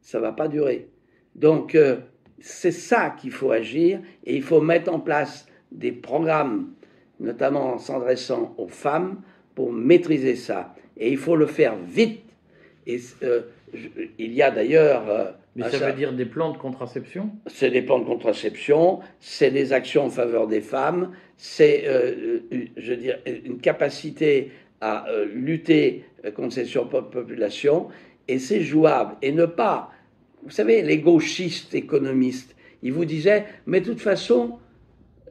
ça 0.00 0.18
ne 0.18 0.22
va 0.22 0.32
pas 0.32 0.48
durer. 0.48 0.88
Donc, 1.34 1.74
euh, 1.74 1.96
c'est 2.40 2.72
ça 2.72 3.10
qu'il 3.10 3.30
faut 3.32 3.50
agir 3.50 4.00
et 4.24 4.36
il 4.36 4.42
faut 4.42 4.60
mettre 4.60 4.92
en 4.92 5.00
place 5.00 5.46
des 5.70 5.92
programmes, 5.92 6.72
notamment 7.18 7.74
en 7.74 7.78
s'adressant 7.78 8.54
aux 8.58 8.68
femmes, 8.68 9.20
pour 9.54 9.72
maîtriser 9.72 10.36
ça. 10.36 10.74
Et 10.96 11.10
il 11.10 11.18
faut 11.18 11.36
le 11.36 11.46
faire 11.46 11.76
vite. 11.76 12.22
Et 12.86 13.00
euh, 13.22 13.42
il 14.18 14.32
y 14.32 14.42
a 14.42 14.50
d'ailleurs. 14.50 15.08
Euh, 15.08 15.30
Mais 15.56 15.68
ça, 15.70 15.90
veut 15.90 15.92
dire 15.92 16.12
des 16.12 16.24
plans 16.24 16.52
de 16.52 16.58
contraception? 16.58 17.30
C'est 17.46 17.70
des 17.70 17.82
plans 17.82 17.98
de 17.98 18.04
contraception, 18.04 19.00
c'est 19.20 19.50
des 19.50 19.72
actions 19.72 20.06
en 20.06 20.10
faveur 20.10 20.46
des 20.46 20.60
femmes, 20.60 21.12
c'est, 21.36 21.84
je 22.76 22.90
veux 22.90 22.96
dire, 22.96 23.18
une 23.26 23.58
capacité 23.58 24.50
à 24.80 25.08
euh, 25.08 25.26
lutter 25.32 26.04
euh, 26.24 26.30
contre 26.30 26.54
cette 26.54 26.66
surpopulation, 26.66 27.88
et 28.28 28.38
c'est 28.38 28.62
jouable. 28.62 29.16
Et 29.22 29.32
ne 29.32 29.46
pas, 29.46 29.90
vous 30.42 30.50
savez, 30.50 30.82
les 30.82 30.98
gauchistes 30.98 31.74
économistes, 31.74 32.56
ils 32.82 32.92
vous 32.92 33.04
disaient, 33.04 33.44
mais 33.66 33.80
de 33.80 33.86
toute 33.86 34.00
façon, 34.00 34.58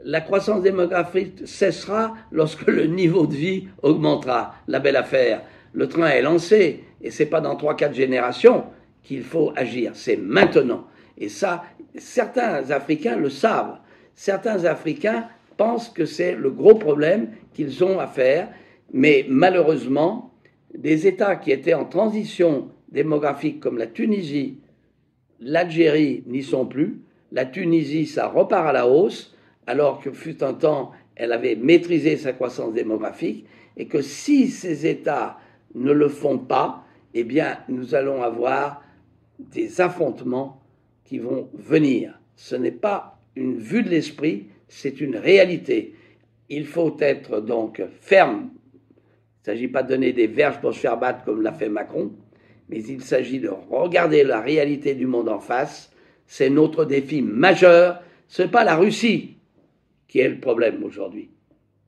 La 0.06 0.22
croissance 0.22 0.62
démographique 0.62 1.42
cessera 1.46 2.16
lorsque 2.32 2.68
le 2.68 2.86
niveau 2.86 3.28
de 3.28 3.36
vie 3.36 3.68
augmentera. 3.84 4.56
La 4.70 4.80
belle 4.80 4.96
affaire. 4.96 5.42
Le 5.74 5.90
train 5.90 6.08
est 6.08 6.22
lancé 6.22 6.86
et 7.02 7.12
c'est 7.12 7.26
pas 7.26 7.42
dans 7.42 7.56
3-4 7.56 7.94
générations 7.94 8.66
qu'il 9.04 9.24
faut 9.24 9.52
agir, 9.56 9.92
c'est 9.96 10.18
maintenant. 10.18 10.86
Et 11.18 11.30
ça, 11.30 11.64
certains 11.98 12.70
Africains 12.72 13.18
le 13.18 13.30
savent. 13.30 13.80
Certains 14.16 14.66
Africains 14.66 15.28
pensent 15.58 15.90
que 15.90 16.06
c'est 16.06 16.36
le 16.36 16.50
gros 16.50 16.76
problème 16.76 17.30
qu'ils 17.54 17.84
ont 17.84 18.00
à 18.00 18.08
faire, 18.08 18.50
mais 18.94 19.26
malheureusement, 19.30 20.34
des 20.74 21.08
États 21.08 21.36
qui 21.36 21.52
étaient 21.52 21.74
en 21.74 21.86
transition 21.86 22.70
démographique 22.92 23.60
comme 23.60 23.78
la 23.78 23.88
Tunisie, 23.88 24.58
l'Algérie 25.40 26.24
n'y 26.28 26.44
sont 26.44 26.66
plus. 26.66 27.02
La 27.32 27.46
Tunisie, 27.46 28.06
ça 28.06 28.28
repart 28.28 28.68
à 28.68 28.74
la 28.74 28.88
hausse, 28.88 29.36
alors 29.68 30.02
que 30.02 30.12
fut 30.12 30.44
un 30.44 30.54
temps, 30.54 30.92
elle 31.16 31.32
avait 31.32 31.56
maîtrisé 31.56 32.18
sa 32.18 32.34
croissance 32.34 32.74
démographique, 32.74 33.46
et 33.78 33.86
que 33.86 34.02
si 34.02 34.48
ces 34.48 34.88
États 34.88 35.38
ne 35.76 35.92
le 35.92 36.10
font 36.10 36.38
pas, 36.38 36.84
eh 37.14 37.24
bien, 37.24 37.60
nous 37.68 37.96
allons 37.96 38.22
avoir 38.22 38.84
des 39.40 39.82
affrontements 39.82 40.62
qui 41.06 41.20
vont 41.20 41.50
venir. 41.54 42.20
Ce 42.36 42.56
n'est 42.56 42.72
pas 42.72 43.20
une 43.36 43.58
vue 43.58 43.84
de 43.84 43.90
l'esprit, 43.90 44.48
c'est 44.68 45.02
une 45.02 45.16
réalité. 45.16 45.96
Il 46.50 46.66
faut 46.66 46.96
être 47.00 47.40
donc 47.42 47.82
ferme. 48.02 48.50
Il 48.54 49.52
ne 49.52 49.56
s'agit 49.56 49.68
pas 49.68 49.84
de 49.84 49.90
donner 49.90 50.14
des 50.14 50.28
verges 50.28 50.60
pour 50.60 50.74
se 50.74 50.80
faire 50.80 50.98
battre 50.98 51.24
comme 51.24 51.42
l'a 51.42 51.54
fait 51.54 51.70
Macron, 51.70 52.12
mais 52.68 52.84
il 52.84 53.02
s'agit 53.02 53.40
de 53.40 53.50
regarder 53.50 54.24
la 54.24 54.42
réalité 54.42 54.94
du 54.94 55.08
monde 55.08 55.30
en 55.30 55.40
face. 55.40 55.92
C'est 56.28 56.50
notre 56.50 56.86
défi 56.86 57.22
majeur. 57.22 58.04
Ce 58.28 58.44
n'est 58.44 58.50
pas 58.50 58.64
la 58.64 58.76
Russie 58.76 59.38
qui 60.08 60.20
est 60.20 60.30
le 60.30 60.40
problème 60.40 60.84
aujourd'hui, 60.84 61.30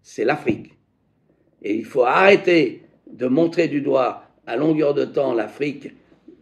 c'est 0.02 0.24
l'Afrique. 0.24 0.78
Et 1.62 1.76
il 1.76 1.86
faut 1.86 2.06
arrêter 2.06 2.84
de 3.12 3.28
montrer 3.28 3.68
du 3.68 3.82
doigt 3.82 4.31
à 4.46 4.56
longueur 4.56 4.94
de 4.94 5.06
temps 5.06 5.34
l'Afrique 5.34 5.94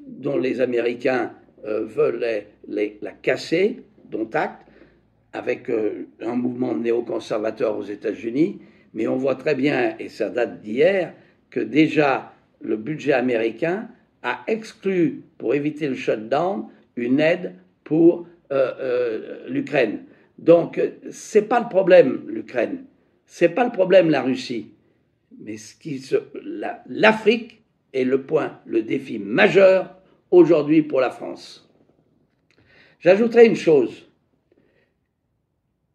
dont 0.08 0.38
les 0.38 0.62
Américains 0.62 1.34
euh, 1.66 1.86
veulent 1.86 2.26
la 2.68 3.12
casser, 3.12 3.84
dont 4.10 4.30
acte, 4.34 4.66
avec 5.34 5.70
euh, 5.70 6.08
un 6.22 6.36
mouvement 6.36 6.76
néoconservateur 6.76 7.78
aux 7.78 7.84
États-Unis, 7.84 8.60
mais 8.94 9.08
on 9.08 9.18
voit 9.18 9.36
très 9.36 9.56
bien, 9.56 9.96
et 10.00 10.10
ça 10.10 10.30
date 10.30 10.62
d'hier, 10.62 11.14
que 11.50 11.60
déjà 11.60 12.34
le 12.62 12.78
budget 12.78 13.14
américain 13.14 13.88
a 14.24 14.42
exclu, 14.48 15.22
pour 15.38 15.54
éviter 15.54 15.88
le 15.88 15.96
shutdown, 15.96 16.66
une 16.96 17.20
aide 17.20 17.54
pour 17.84 18.28
euh, 18.52 19.48
l'Ukraine. 19.48 20.04
Donc, 20.38 20.82
c'est 21.12 21.44
pas 21.44 21.60
le 21.60 21.70
problème, 21.70 22.24
l'Ukraine. 22.28 22.84
C'est 23.26 23.50
pas 23.50 23.64
le 23.64 23.72
problème, 23.72 24.10
la 24.10 24.22
Russie. 24.22 24.72
Mais 25.40 25.58
ce 25.58 25.76
qui 25.76 26.04
l'Afrique 26.88 27.59
est 27.93 28.04
le 28.04 28.23
point, 28.23 28.60
le 28.65 28.84
défi 28.84 29.19
majeur 29.19 29.95
aujourd'hui 30.32 30.82
pour 30.82 31.02
la 31.02 31.10
France. 31.10 31.69
J'ajouterai 32.99 33.45
une 33.45 33.56
chose, 33.56 34.10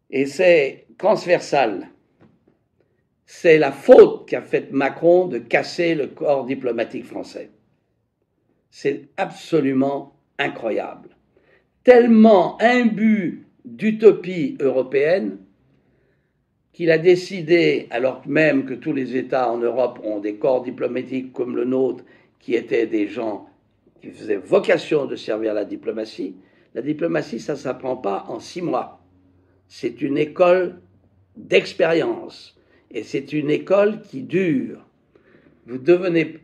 et 0.09 0.25
c'est 0.25 0.87
transversal. 0.97 1.89
C'est 3.25 3.57
la 3.57 3.71
faute 3.71 4.29
qu'a 4.29 4.41
faite 4.41 4.71
Macron 4.71 5.27
de 5.27 5.39
casser 5.39 5.95
le 5.95 6.07
corps 6.07 6.45
diplomatique 6.45 7.05
français. 7.05 7.49
C'est 8.69 9.09
absolument 9.17 10.15
incroyable. 10.37 11.09
Tellement 11.83 12.57
imbu 12.61 13.47
d'utopie 13.63 14.57
européenne 14.59 15.37
qu'il 16.75 16.91
a 16.91 16.97
décidé, 16.97 17.87
alors 17.89 18.21
même 18.27 18.65
que 18.65 18.73
tous 18.73 18.91
les 18.91 19.15
États 19.15 19.49
en 19.49 19.57
Europe 19.57 19.97
ont 20.03 20.19
des 20.19 20.35
corps 20.35 20.61
diplomatiques 20.61 21.31
comme 21.31 21.55
le 21.55 21.63
nôtre, 21.63 22.03
qui 22.37 22.53
étaient 22.53 22.85
des 22.85 23.07
gens 23.07 23.47
qui 24.01 24.09
faisaient 24.11 24.35
vocation 24.35 25.05
de 25.05 25.15
servir 25.15 25.53
la 25.53 25.63
diplomatie, 25.63 26.35
la 26.73 26.81
diplomatie, 26.81 27.39
ça 27.39 27.53
ne 27.53 27.57
s'apprend 27.57 27.95
pas 27.95 28.25
en 28.27 28.41
six 28.41 28.61
mois. 28.61 28.99
C'est 29.69 30.01
une 30.01 30.17
école 30.17 30.81
d'expérience. 31.37 32.59
Et 32.91 33.03
c'est 33.03 33.31
une 33.31 33.49
école 33.49 34.01
qui 34.01 34.21
dure. 34.21 34.85
Vous 35.67 35.77
devenez 35.77 36.39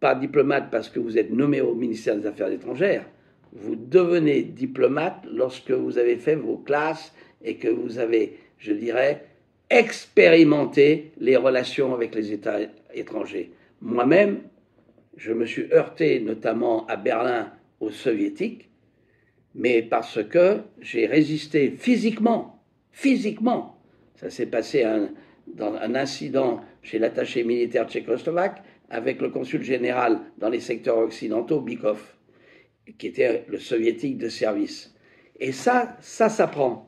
pas 0.00 0.14
diplomate 0.16 0.70
parce 0.70 0.90
que 0.90 1.00
vous 1.00 1.16
êtes 1.16 1.32
nommé 1.32 1.62
au 1.62 1.74
ministère 1.74 2.14
des 2.18 2.26
Affaires 2.26 2.52
étrangères. 2.52 3.06
Vous 3.54 3.74
devenez 3.74 4.42
diplomate 4.42 5.24
lorsque 5.32 5.70
vous 5.70 5.96
avez 5.96 6.16
fait 6.18 6.36
vos 6.36 6.58
classes 6.58 7.14
et 7.42 7.56
que 7.56 7.68
vous 7.68 7.98
avez 7.98 8.36
je 8.58 8.72
dirais, 8.72 9.24
expérimenter 9.70 11.12
les 11.18 11.36
relations 11.36 11.94
avec 11.94 12.14
les 12.14 12.32
États 12.32 12.58
étrangers. 12.94 13.52
Moi-même, 13.80 14.42
je 15.16 15.32
me 15.32 15.46
suis 15.46 15.72
heurté 15.72 16.20
notamment 16.20 16.86
à 16.86 16.96
Berlin 16.96 17.52
aux 17.80 17.90
soviétiques, 17.90 18.68
mais 19.54 19.82
parce 19.82 20.22
que 20.24 20.60
j'ai 20.80 21.06
résisté 21.06 21.70
physiquement, 21.70 22.62
physiquement. 22.92 23.80
Ça 24.16 24.30
s'est 24.30 24.46
passé 24.46 24.84
dans 25.46 25.74
un 25.74 25.94
incident 25.94 26.60
chez 26.82 26.98
l'attaché 26.98 27.44
militaire 27.44 27.88
tchécoslovaque 27.88 28.62
avec 28.90 29.20
le 29.20 29.30
consul 29.30 29.62
général 29.62 30.20
dans 30.38 30.48
les 30.48 30.60
secteurs 30.60 30.98
occidentaux, 30.98 31.60
Bikov, 31.60 32.02
qui 32.98 33.08
était 33.08 33.44
le 33.48 33.58
soviétique 33.58 34.18
de 34.18 34.28
service. 34.28 34.94
Et 35.40 35.52
ça, 35.52 35.96
ça 36.00 36.28
s'apprend 36.28 36.87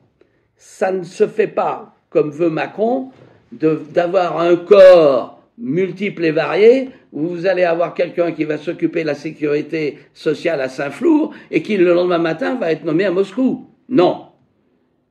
ça 0.61 0.91
ne 0.91 1.03
se 1.03 1.27
fait 1.27 1.47
pas, 1.47 1.95
comme 2.11 2.29
veut 2.29 2.51
Macron, 2.51 3.09
d'avoir 3.51 4.39
un 4.39 4.55
corps 4.55 5.41
multiple 5.57 6.23
et 6.23 6.31
varié, 6.31 6.89
où 7.11 7.25
vous 7.29 7.47
allez 7.47 7.63
avoir 7.63 7.95
quelqu'un 7.95 8.31
qui 8.31 8.43
va 8.43 8.59
s'occuper 8.59 9.01
de 9.01 9.07
la 9.07 9.15
sécurité 9.15 9.97
sociale 10.13 10.61
à 10.61 10.69
Saint-Flour 10.69 11.33
et 11.49 11.63
qui 11.63 11.77
le 11.77 11.91
lendemain 11.95 12.19
matin 12.19 12.55
va 12.55 12.71
être 12.71 12.83
nommé 12.83 13.05
à 13.05 13.11
Moscou. 13.11 13.71
Non. 13.89 14.27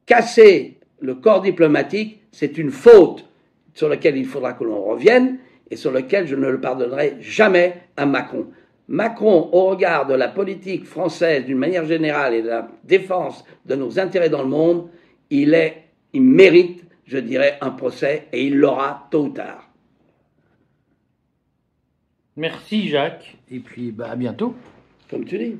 Casser 0.07 0.79
le 1.01 1.17
corps 1.17 1.41
diplomatique, 1.41 2.21
c'est 2.31 2.57
une 2.57 2.71
faute 2.71 3.25
sur 3.75 3.89
laquelle 3.89 4.17
il 4.17 4.27
faudra 4.27 4.53
que 4.53 4.63
l'on 4.63 4.85
revienne 4.85 5.39
et 5.69 5.75
sur 5.75 5.91
laquelle 5.91 6.29
je 6.29 6.37
ne 6.37 6.49
le 6.49 6.61
pardonnerai 6.61 7.17
jamais 7.19 7.75
à 7.97 8.07
Macron. 8.07 8.47
Macron, 8.87 9.49
au 9.51 9.67
regard 9.67 10.07
de 10.07 10.15
la 10.15 10.29
politique 10.29 10.87
française 10.87 11.45
d'une 11.45 11.59
manière 11.59 11.87
générale 11.87 12.35
et 12.35 12.43
de 12.43 12.49
la 12.49 12.69
défense 12.85 13.45
de 13.67 13.75
nos 13.75 13.99
intérêts 13.99 14.31
dans 14.31 14.43
le 14.43 14.49
monde, 14.49 14.89
il, 15.31 15.55
est, 15.55 15.85
il 16.13 16.23
mérite, 16.23 16.85
je 17.07 17.19
dirais, 17.19 17.59
un 17.61 17.71
procès 17.71 18.29
et 18.33 18.47
il 18.47 18.57
l'aura 18.57 19.09
tôt 19.11 19.27
ou 19.27 19.29
tard. 19.31 19.71
Merci 22.37 22.89
Jacques, 22.89 23.37
et 23.51 23.59
puis 23.59 23.91
bah, 23.91 24.11
à 24.11 24.17
bientôt. 24.17 24.55
Comme 25.11 25.25
tu 25.25 25.39
dis. 25.39 25.57